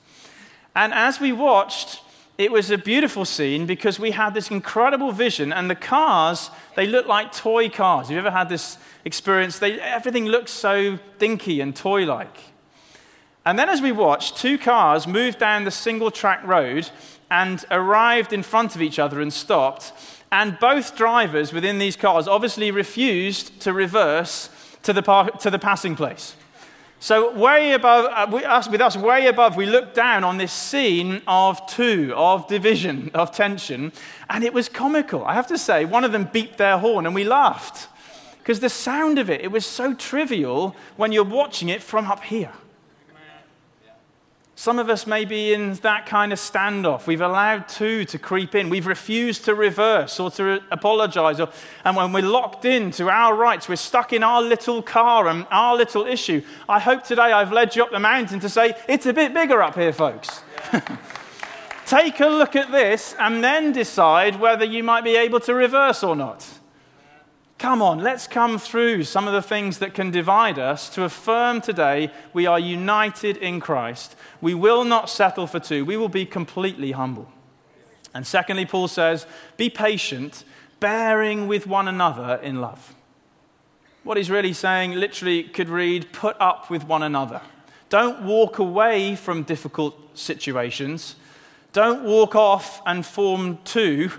And 0.77 0.93
as 0.93 1.21
we 1.21 1.33
watched, 1.33 2.03
it 2.37 2.53
was 2.53 2.71
a 2.71 2.79
beautiful 2.79 3.25
scene 3.25 3.67
because 3.67 3.99
we 3.99 4.13
had 4.13 4.35
this 4.35 4.51
incredible 4.51 5.13
vision, 5.13 5.53
and 5.53 5.69
the 5.69 5.75
cars, 5.75 6.51
they 6.77 6.87
looked 6.87 7.09
like 7.09 7.33
toy 7.33 7.69
cars. 7.69 8.09
Have 8.09 8.13
you 8.13 8.19
ever 8.19 8.31
had 8.31 8.49
this 8.49 8.79
experience? 9.05 9.59
They, 9.59 9.81
everything 9.81 10.27
looks 10.27 10.51
so 10.51 10.99
dinky 11.19 11.61
and 11.61 11.75
toy 11.75 12.05
like. 12.05 12.50
And 13.47 13.59
then, 13.59 13.69
as 13.69 13.81
we 13.81 13.93
watched, 13.93 14.37
two 14.37 14.59
cars 14.59 15.07
moved 15.07 15.39
down 15.39 15.65
the 15.65 15.71
single 15.71 16.11
track 16.11 16.47
road 16.47 16.91
and 17.31 17.65
arrived 17.71 18.33
in 18.33 18.43
front 18.43 18.75
of 18.75 18.83
each 18.83 18.99
other 18.99 19.21
and 19.21 19.33
stopped. 19.33 19.93
And 20.31 20.59
both 20.59 20.97
drivers 20.97 21.53
within 21.53 21.79
these 21.79 21.97
cars 21.97 22.29
obviously 22.29 22.71
refused 22.71 23.61
to 23.63 23.73
reverse 23.73 24.51
to 24.83 24.93
the, 24.93 25.03
par- 25.03 25.31
to 25.31 25.51
the 25.51 25.59
passing 25.59 25.97
place. 25.97 26.37
So, 27.03 27.33
way 27.33 27.73
above, 27.73 28.13
uh, 28.13 28.31
with, 28.31 28.45
us, 28.45 28.69
with 28.69 28.83
us 28.83 28.95
way 28.95 29.27
above, 29.27 29.57
we 29.57 29.65
looked 29.65 29.95
down 29.95 30.23
on 30.23 30.37
this 30.37 30.53
scene 30.53 31.23
of 31.27 31.67
two, 31.67 32.13
of 32.15 32.47
division, 32.47 33.11
of 33.15 33.33
tension, 33.33 33.93
and 34.29 34.45
it 34.45 34.53
was 34.53 34.69
comical. 34.69 35.25
I 35.25 35.33
have 35.33 35.47
to 35.47 35.57
say, 35.57 35.87
one 35.87 36.05
of 36.05 36.13
them 36.13 36.27
beeped 36.27 36.59
their 36.59 36.77
horn 36.77 37.07
and 37.07 37.15
we 37.15 37.25
laughed 37.25 37.89
because 38.39 38.61
the 38.61 38.69
sound 38.69 39.19
of 39.19 39.31
it, 39.31 39.41
it 39.41 39.51
was 39.51 39.65
so 39.65 39.95
trivial 39.95 40.77
when 40.97 41.11
you're 41.11 41.25
watching 41.25 41.71
it 41.71 41.83
from 41.83 42.05
up 42.07 42.23
here. 42.25 42.53
Some 44.61 44.79
of 44.79 44.91
us 44.91 45.07
may 45.07 45.25
be 45.25 45.55
in 45.55 45.73
that 45.77 46.05
kind 46.05 46.35
of 46.35 46.39
standoff. 46.39 47.07
We've 47.07 47.23
allowed 47.23 47.67
two 47.67 48.05
to 48.05 48.19
creep 48.19 48.55
in. 48.55 48.69
We've 48.69 48.87
refused 48.87 49.47
to 49.47 49.55
reverse 49.55 50.21
or 50.21 50.31
to 50.33 50.61
apologize. 50.71 51.41
Or, 51.41 51.49
and 51.83 51.97
when 51.97 52.13
we're 52.13 52.29
locked 52.29 52.67
into 52.67 53.09
our 53.09 53.35
rights, 53.35 53.71
we're 53.71 53.77
stuck 53.77 54.13
in 54.13 54.23
our 54.23 54.43
little 54.43 54.83
car 54.83 55.29
and 55.29 55.47
our 55.51 55.75
little 55.79 56.07
issue. 56.07 56.43
I 56.69 56.79
hope 56.79 57.05
today 57.05 57.33
I've 57.33 57.53
led 57.53 57.75
you 57.75 57.85
up 57.85 57.91
the 57.91 58.01
mountain 58.01 58.39
to 58.41 58.51
say, 58.51 58.75
it's 58.87 59.07
a 59.07 59.15
bit 59.15 59.33
bigger 59.33 59.63
up 59.63 59.77
here, 59.77 59.95
folks. 59.95 60.43
Take 61.87 62.21
a 62.21 62.27
look 62.27 62.55
at 62.55 62.71
this 62.71 63.15
and 63.19 63.43
then 63.43 63.73
decide 63.73 64.39
whether 64.39 64.67
you 64.67 64.85
might 64.85 65.05
be 65.05 65.17
able 65.17 65.41
to 65.41 65.55
reverse 65.55 66.05
or 66.05 66.15
not. 66.15 66.60
Come 67.61 67.83
on, 67.83 67.99
let's 67.99 68.27
come 68.27 68.59
through 68.59 69.05
some 69.05 69.29
of 69.29 69.35
the 69.35 69.43
things 69.43 69.81
that 69.81 69.93
can 69.93 70.11
divide 70.11 70.59
us 70.59 70.89
to 70.95 71.05
affirm 71.05 71.61
today 71.61 72.11
we 72.33 72.47
are 72.47 72.59
united 72.59 73.37
in 73.37 73.61
Christ. 73.61 74.17
We 74.41 74.55
will 74.55 74.83
not 74.83 75.11
settle 75.11 75.47
for 75.47 75.61
two, 75.61 75.85
we 75.85 75.99
will 75.99 76.09
be 76.09 76.25
completely 76.25 76.93
humble. 76.93 77.31
And 78.15 78.27
secondly, 78.27 78.65
Paul 78.65 78.89
says, 78.89 79.27
be 79.59 79.69
patient, 79.69 80.43
bearing 80.81 81.49
with 81.49 81.67
one 81.67 81.87
another 81.87 82.41
in 82.43 82.63
love. 82.63 82.95
What 84.05 84.17
he's 84.17 84.31
really 84.31 84.55
saying 84.55 84.93
literally 84.93 85.43
could 85.43 85.69
read, 85.69 86.15
put 86.15 86.41
up 86.41 86.71
with 86.71 86.85
one 86.85 87.03
another. 87.03 87.43
Don't 87.91 88.23
walk 88.23 88.59
away 88.59 89.17
from 89.17 89.43
difficult 89.43 89.99
situations. 90.19 91.15
Don't 91.75 92.05
walk 92.05 92.35
off 92.35 92.81
and 92.87 93.05
form 93.05 93.59
two 93.65 94.11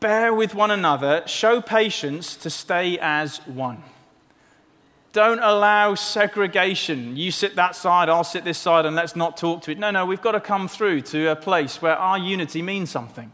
bear 0.00 0.34
with 0.34 0.54
one 0.54 0.70
another, 0.70 1.22
show 1.26 1.60
patience 1.60 2.34
to 2.36 2.50
stay 2.50 2.98
as 3.00 3.38
one. 3.46 3.82
Don't 5.12 5.40
allow 5.40 5.94
segregation. 5.94 7.16
You 7.16 7.32
sit 7.32 7.56
that 7.56 7.74
side, 7.74 8.08
I'll 8.08 8.24
sit 8.24 8.44
this 8.44 8.58
side, 8.58 8.86
and 8.86 8.94
let's 8.94 9.16
not 9.16 9.36
talk 9.36 9.62
to 9.62 9.72
it. 9.72 9.78
No, 9.78 9.90
no, 9.90 10.06
we've 10.06 10.22
got 10.22 10.32
to 10.32 10.40
come 10.40 10.68
through 10.68 11.02
to 11.02 11.26
a 11.30 11.36
place 11.36 11.82
where 11.82 11.96
our 11.96 12.16
unity 12.16 12.62
means 12.62 12.90
something. 12.90 13.32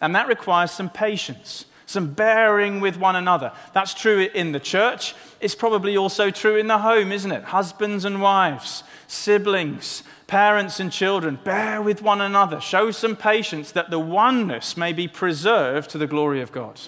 And 0.00 0.14
that 0.14 0.26
requires 0.26 0.70
some 0.70 0.88
patience, 0.88 1.66
some 1.86 2.14
bearing 2.14 2.80
with 2.80 2.96
one 2.96 3.14
another. 3.14 3.52
That's 3.74 3.92
true 3.92 4.28
in 4.34 4.52
the 4.52 4.60
church. 4.60 5.14
It's 5.38 5.54
probably 5.54 5.96
also 5.96 6.30
true 6.30 6.56
in 6.56 6.66
the 6.66 6.78
home, 6.78 7.12
isn't 7.12 7.30
it? 7.30 7.44
Husbands 7.44 8.06
and 8.06 8.22
wives, 8.22 8.82
siblings, 9.06 10.02
Parents 10.32 10.80
and 10.80 10.90
children, 10.90 11.38
bear 11.44 11.82
with 11.82 12.00
one 12.00 12.22
another. 12.22 12.58
Show 12.58 12.90
some 12.90 13.16
patience 13.16 13.70
that 13.72 13.90
the 13.90 13.98
oneness 13.98 14.78
may 14.78 14.94
be 14.94 15.06
preserved 15.06 15.90
to 15.90 15.98
the 15.98 16.06
glory 16.06 16.40
of 16.40 16.52
God. 16.52 16.80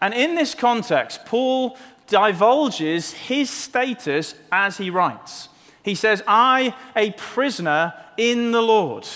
And 0.00 0.14
in 0.14 0.36
this 0.36 0.54
context, 0.54 1.24
Paul 1.24 1.76
divulges 2.06 3.10
his 3.10 3.50
status 3.50 4.36
as 4.52 4.76
he 4.76 4.88
writes. 4.88 5.48
He 5.82 5.96
says, 5.96 6.22
I, 6.28 6.76
a 6.94 7.10
prisoner 7.10 7.92
in 8.16 8.52
the 8.52 8.62
Lord. 8.62 9.08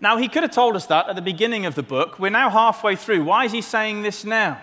Now, 0.00 0.16
he 0.16 0.28
could 0.28 0.44
have 0.44 0.52
told 0.52 0.74
us 0.74 0.86
that 0.86 1.10
at 1.10 1.16
the 1.16 1.20
beginning 1.20 1.66
of 1.66 1.74
the 1.74 1.82
book. 1.82 2.18
We're 2.18 2.30
now 2.30 2.48
halfway 2.48 2.96
through. 2.96 3.24
Why 3.24 3.44
is 3.44 3.52
he 3.52 3.60
saying 3.60 4.00
this 4.00 4.24
now? 4.24 4.58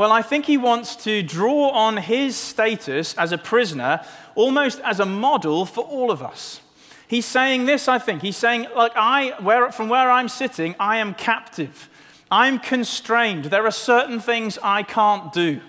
Well, 0.00 0.12
I 0.12 0.22
think 0.22 0.46
he 0.46 0.56
wants 0.56 0.96
to 1.04 1.22
draw 1.22 1.68
on 1.72 1.98
his 1.98 2.34
status 2.34 3.12
as 3.18 3.32
a 3.32 3.36
prisoner 3.36 4.02
almost 4.34 4.80
as 4.80 4.98
a 4.98 5.04
model 5.04 5.66
for 5.66 5.84
all 5.84 6.10
of 6.10 6.22
us. 6.22 6.62
He's 7.06 7.26
saying 7.26 7.66
this, 7.66 7.86
I 7.86 7.98
think. 7.98 8.22
He's 8.22 8.38
saying, 8.38 8.66
like, 8.74 8.92
I, 8.96 9.34
where, 9.42 9.70
from 9.70 9.90
where 9.90 10.10
I'm 10.10 10.30
sitting, 10.30 10.74
I 10.80 10.96
am 10.96 11.12
captive. 11.12 11.90
I'm 12.30 12.58
constrained. 12.58 13.44
There 13.44 13.66
are 13.66 13.70
certain 13.70 14.20
things 14.20 14.58
I 14.62 14.84
can't 14.84 15.34
do. 15.34 15.60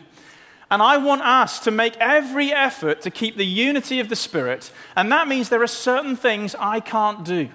And 0.70 0.82
I 0.82 0.96
want 0.96 1.24
us 1.24 1.60
to 1.66 1.70
make 1.70 1.98
every 1.98 2.54
effort 2.54 3.02
to 3.02 3.12
keep 3.12 3.36
the 3.36 3.46
unity 3.46 4.00
of 4.00 4.08
the 4.08 4.16
Spirit. 4.16 4.72
And 4.96 5.12
that 5.12 5.28
means 5.28 5.50
there 5.50 5.62
are 5.62 5.68
certain 5.68 6.16
things 6.16 6.56
I 6.58 6.80
can't 6.80 7.26
do. 7.26 7.50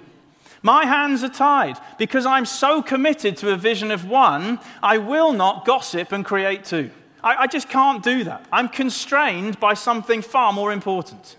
My 0.67 0.85
hands 0.85 1.23
are 1.23 1.29
tied 1.29 1.77
because 1.97 2.25
I'm 2.25 2.45
so 2.45 2.81
committed 2.81 3.37
to 3.37 3.53
a 3.53 3.55
vision 3.55 3.89
of 3.89 4.03
one, 4.03 4.59
I 4.83 4.97
will 4.97 5.31
not 5.31 5.63
gossip 5.63 6.11
and 6.11 6.25
create 6.25 6.65
two. 6.65 6.91
I, 7.23 7.43
I, 7.43 7.47
just 7.47 7.69
can't 7.69 8.03
do 8.03 8.25
that. 8.25 8.45
I'm 8.51 8.67
constrained 8.67 9.61
by 9.61 9.75
something 9.75 10.21
far 10.21 10.51
more 10.51 10.73
important. 10.73 11.37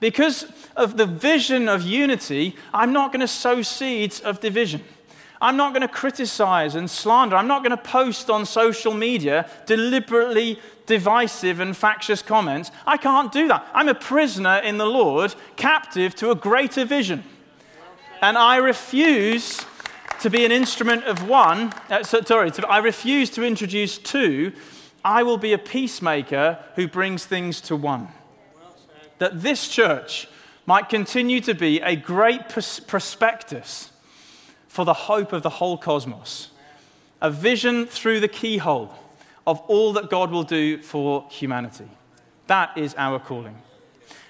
Because 0.00 0.50
of 0.76 0.96
the 0.96 1.04
vision 1.04 1.68
of 1.68 1.82
unity, 1.82 2.56
I'm 2.72 2.90
not 2.90 3.12
going 3.12 3.20
to 3.20 3.28
sow 3.28 3.60
seeds 3.60 4.18
of 4.18 4.40
division. 4.40 4.82
I'm 5.42 5.58
not 5.58 5.74
going 5.74 5.82
to 5.82 5.94
criticize 6.02 6.74
and 6.74 6.88
slander. 6.88 7.36
I'm 7.36 7.48
not 7.48 7.62
going 7.62 7.76
to 7.76 7.76
post 7.76 8.30
on 8.30 8.46
social 8.46 8.94
media 8.94 9.46
deliberately 9.66 10.58
divisive 10.86 11.60
and 11.60 11.76
factious 11.76 12.22
comments. 12.22 12.70
I 12.86 12.96
can't 12.96 13.30
do 13.30 13.46
that. 13.48 13.68
I'm 13.74 13.90
a 13.90 13.94
prisoner 13.94 14.56
in 14.64 14.78
the 14.78 14.86
Lord, 14.86 15.34
captive 15.56 16.14
to 16.14 16.30
a 16.30 16.34
greater 16.34 16.86
vision. 16.86 17.24
And 18.20 18.36
I 18.36 18.56
refuse 18.56 19.64
to 20.20 20.30
be 20.30 20.44
an 20.44 20.50
instrument 20.50 21.04
of 21.04 21.28
one, 21.28 21.72
uh, 21.88 22.02
sorry, 22.02 22.50
to, 22.50 22.66
I 22.66 22.78
refuse 22.78 23.30
to 23.30 23.44
introduce 23.44 23.98
two. 23.98 24.52
I 25.04 25.22
will 25.22 25.38
be 25.38 25.52
a 25.52 25.58
peacemaker 25.58 26.58
who 26.74 26.88
brings 26.88 27.24
things 27.24 27.60
to 27.62 27.76
one. 27.76 28.08
That 29.18 29.42
this 29.42 29.68
church 29.68 30.28
might 30.66 30.88
continue 30.88 31.40
to 31.42 31.54
be 31.54 31.80
a 31.80 31.94
great 31.94 32.48
pers- 32.48 32.80
prospectus 32.80 33.90
for 34.66 34.84
the 34.84 34.94
hope 34.94 35.32
of 35.32 35.42
the 35.42 35.50
whole 35.50 35.78
cosmos, 35.78 36.50
a 37.22 37.30
vision 37.30 37.86
through 37.86 38.20
the 38.20 38.28
keyhole 38.28 38.94
of 39.46 39.60
all 39.62 39.92
that 39.92 40.10
God 40.10 40.30
will 40.30 40.42
do 40.42 40.82
for 40.82 41.26
humanity. 41.30 41.88
That 42.48 42.76
is 42.76 42.94
our 42.98 43.18
calling. 43.18 43.56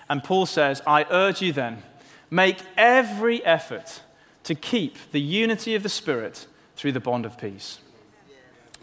And 0.08 0.22
Paul 0.22 0.46
says, 0.46 0.80
I 0.86 1.06
urge 1.10 1.42
you 1.42 1.52
then 1.52 1.82
Make 2.30 2.58
every 2.76 3.44
effort 3.44 4.02
to 4.44 4.54
keep 4.54 4.96
the 5.12 5.20
unity 5.20 5.74
of 5.74 5.82
the 5.82 5.88
Spirit 5.88 6.46
through 6.76 6.92
the 6.92 7.00
bond 7.00 7.26
of 7.26 7.38
peace. 7.38 7.78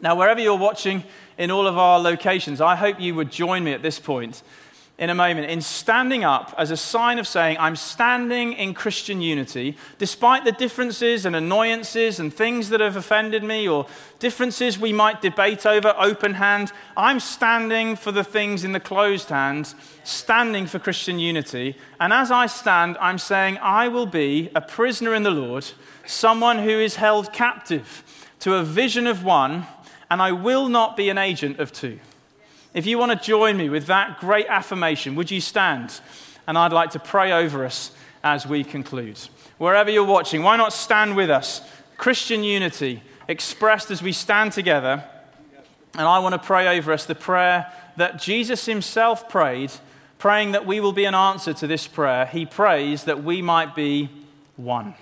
Now, 0.02 0.16
wherever 0.16 0.40
you're 0.40 0.58
watching 0.58 1.04
in 1.38 1.52
all 1.52 1.68
of 1.68 1.78
our 1.78 2.00
locations, 2.00 2.60
I 2.60 2.76
hope 2.76 3.00
you 3.00 3.16
would 3.16 3.32
join 3.32 3.64
me 3.64 3.72
at 3.74 3.82
this 3.82 4.00
point 4.00 4.44
in 4.98 5.10
a 5.10 5.16
moment 5.16 5.50
in 5.50 5.60
standing 5.60 6.24
up 6.24 6.56
as 6.58 6.72
a 6.72 6.78
sign 6.78 7.20
of 7.20 7.28
saying, 7.28 7.58
I'm 7.60 7.76
standing 7.76 8.54
in 8.54 8.74
Christian 8.74 9.22
unity, 9.22 9.76
despite 9.98 10.46
the 10.46 10.54
differences 10.54 11.26
and 11.26 11.36
annoyances 11.36 12.18
and 12.18 12.34
things 12.34 12.70
that 12.70 12.80
have 12.80 12.96
offended 12.96 13.44
me 13.44 13.68
or 13.68 13.88
differences 14.20 14.80
we 14.80 14.94
might 14.94 15.22
debate 15.22 15.66
over 15.66 15.94
open 15.98 16.36
hand. 16.36 16.72
I'm 16.96 17.20
standing 17.20 17.98
for 17.98 18.14
the 18.14 18.24
things 18.24 18.64
in 18.64 18.72
the 18.72 18.80
closed 18.80 19.28
hand, 19.30 19.74
standing 20.06 20.66
for 20.66 20.80
Christian 20.80 21.20
unity. 21.20 21.76
And 22.00 22.14
as 22.14 22.32
I 22.32 22.46
stand, 22.46 22.98
I'm 23.02 23.18
saying, 23.18 23.58
I 23.62 23.90
will 23.90 24.06
be 24.06 24.50
a 24.56 24.62
prisoner 24.62 25.14
in 25.14 25.24
the 25.24 25.30
Lord, 25.30 25.66
someone 26.06 26.60
who 26.60 26.80
is 26.80 26.96
held 26.96 27.34
captive 27.34 28.04
to 28.40 28.56
a 28.56 28.64
vision 28.64 29.08
of 29.08 29.26
one, 29.26 29.68
and 30.10 30.22
I 30.22 30.32
will 30.32 30.70
not 30.70 30.96
be 30.96 31.10
an 31.10 31.18
agent 31.18 31.60
of 31.60 31.74
two. 31.74 32.00
If 32.76 32.86
you 32.86 32.98
want 32.98 33.14
to 33.14 33.26
join 33.26 33.56
me 33.56 33.70
with 33.70 33.86
that 33.86 34.20
great 34.20 34.48
affirmation, 34.48 35.16
would 35.16 35.32
you 35.32 35.40
stand? 35.40 36.02
And 36.46 36.58
I'd 36.58 36.74
like 36.74 36.92
to 36.92 37.00
pray 37.00 37.32
over 37.32 37.66
us 37.66 37.92
as 38.22 38.46
we 38.46 38.66
conclude. 38.66 39.18
Wherever 39.58 39.90
you're 39.90 40.04
watching, 40.04 40.44
why 40.44 40.58
not 40.58 40.74
stand 40.74 41.16
with 41.16 41.30
us? 41.30 41.62
Christian 41.96 42.44
unity 42.44 43.02
expressed 43.30 43.92
as 43.92 44.04
we 44.04 44.12
stand 44.12 44.52
together. 44.52 45.06
And 45.94 46.02
I 46.02 46.20
want 46.20 46.34
to 46.34 46.40
pray 46.40 46.78
over 46.78 46.92
us 46.92 47.06
the 47.06 47.16
prayer 47.16 47.72
that 47.96 48.20
Jesus 48.20 48.66
himself 48.66 49.30
prayed, 49.30 49.72
praying 50.18 50.52
that 50.52 50.66
we 50.66 50.82
will 50.82 50.92
be 50.92 51.06
an 51.06 51.16
answer 51.16 51.54
to 51.54 51.68
this 51.68 51.88
prayer. 51.88 52.26
He 52.26 52.46
prays 52.46 53.06
that 53.06 53.24
we 53.24 53.42
might 53.42 53.74
be 53.74 54.10
one. 54.58 54.96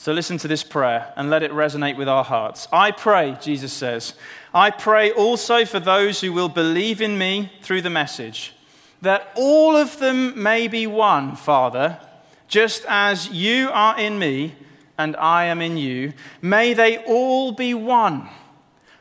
So 0.00 0.14
listen 0.14 0.38
to 0.38 0.48
this 0.48 0.62
prayer 0.62 1.12
and 1.14 1.28
let 1.28 1.42
it 1.42 1.50
resonate 1.50 1.98
with 1.98 2.08
our 2.08 2.24
hearts. 2.24 2.66
I 2.72 2.90
pray, 2.90 3.36
Jesus 3.38 3.70
says, 3.70 4.14
I 4.54 4.70
pray 4.70 5.10
also 5.12 5.66
for 5.66 5.78
those 5.78 6.22
who 6.22 6.32
will 6.32 6.48
believe 6.48 7.02
in 7.02 7.18
me 7.18 7.52
through 7.60 7.82
the 7.82 7.90
message, 7.90 8.54
that 9.02 9.30
all 9.36 9.76
of 9.76 9.98
them 9.98 10.42
may 10.42 10.68
be 10.68 10.86
one, 10.86 11.36
Father, 11.36 12.00
just 12.48 12.86
as 12.88 13.28
you 13.28 13.68
are 13.74 14.00
in 14.00 14.18
me 14.18 14.54
and 14.96 15.16
I 15.16 15.44
am 15.44 15.60
in 15.60 15.76
you. 15.76 16.14
May 16.40 16.72
they 16.72 16.96
all 17.04 17.52
be 17.52 17.74
one, 17.74 18.26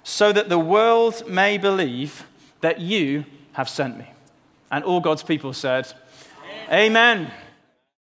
so 0.04 0.34
that 0.34 0.50
the 0.50 0.60
world 0.60 1.24
may 1.30 1.58
believe 1.58 2.28
that 2.60 2.82
you 2.82 3.24
have 3.54 3.70
sent 3.70 3.98
me. 3.98 4.12
And 4.70 4.84
all 4.84 5.00
God's 5.00 5.24
people 5.24 5.54
said, 5.54 5.94
Amen. 6.70 7.22
Amen. 7.22 7.32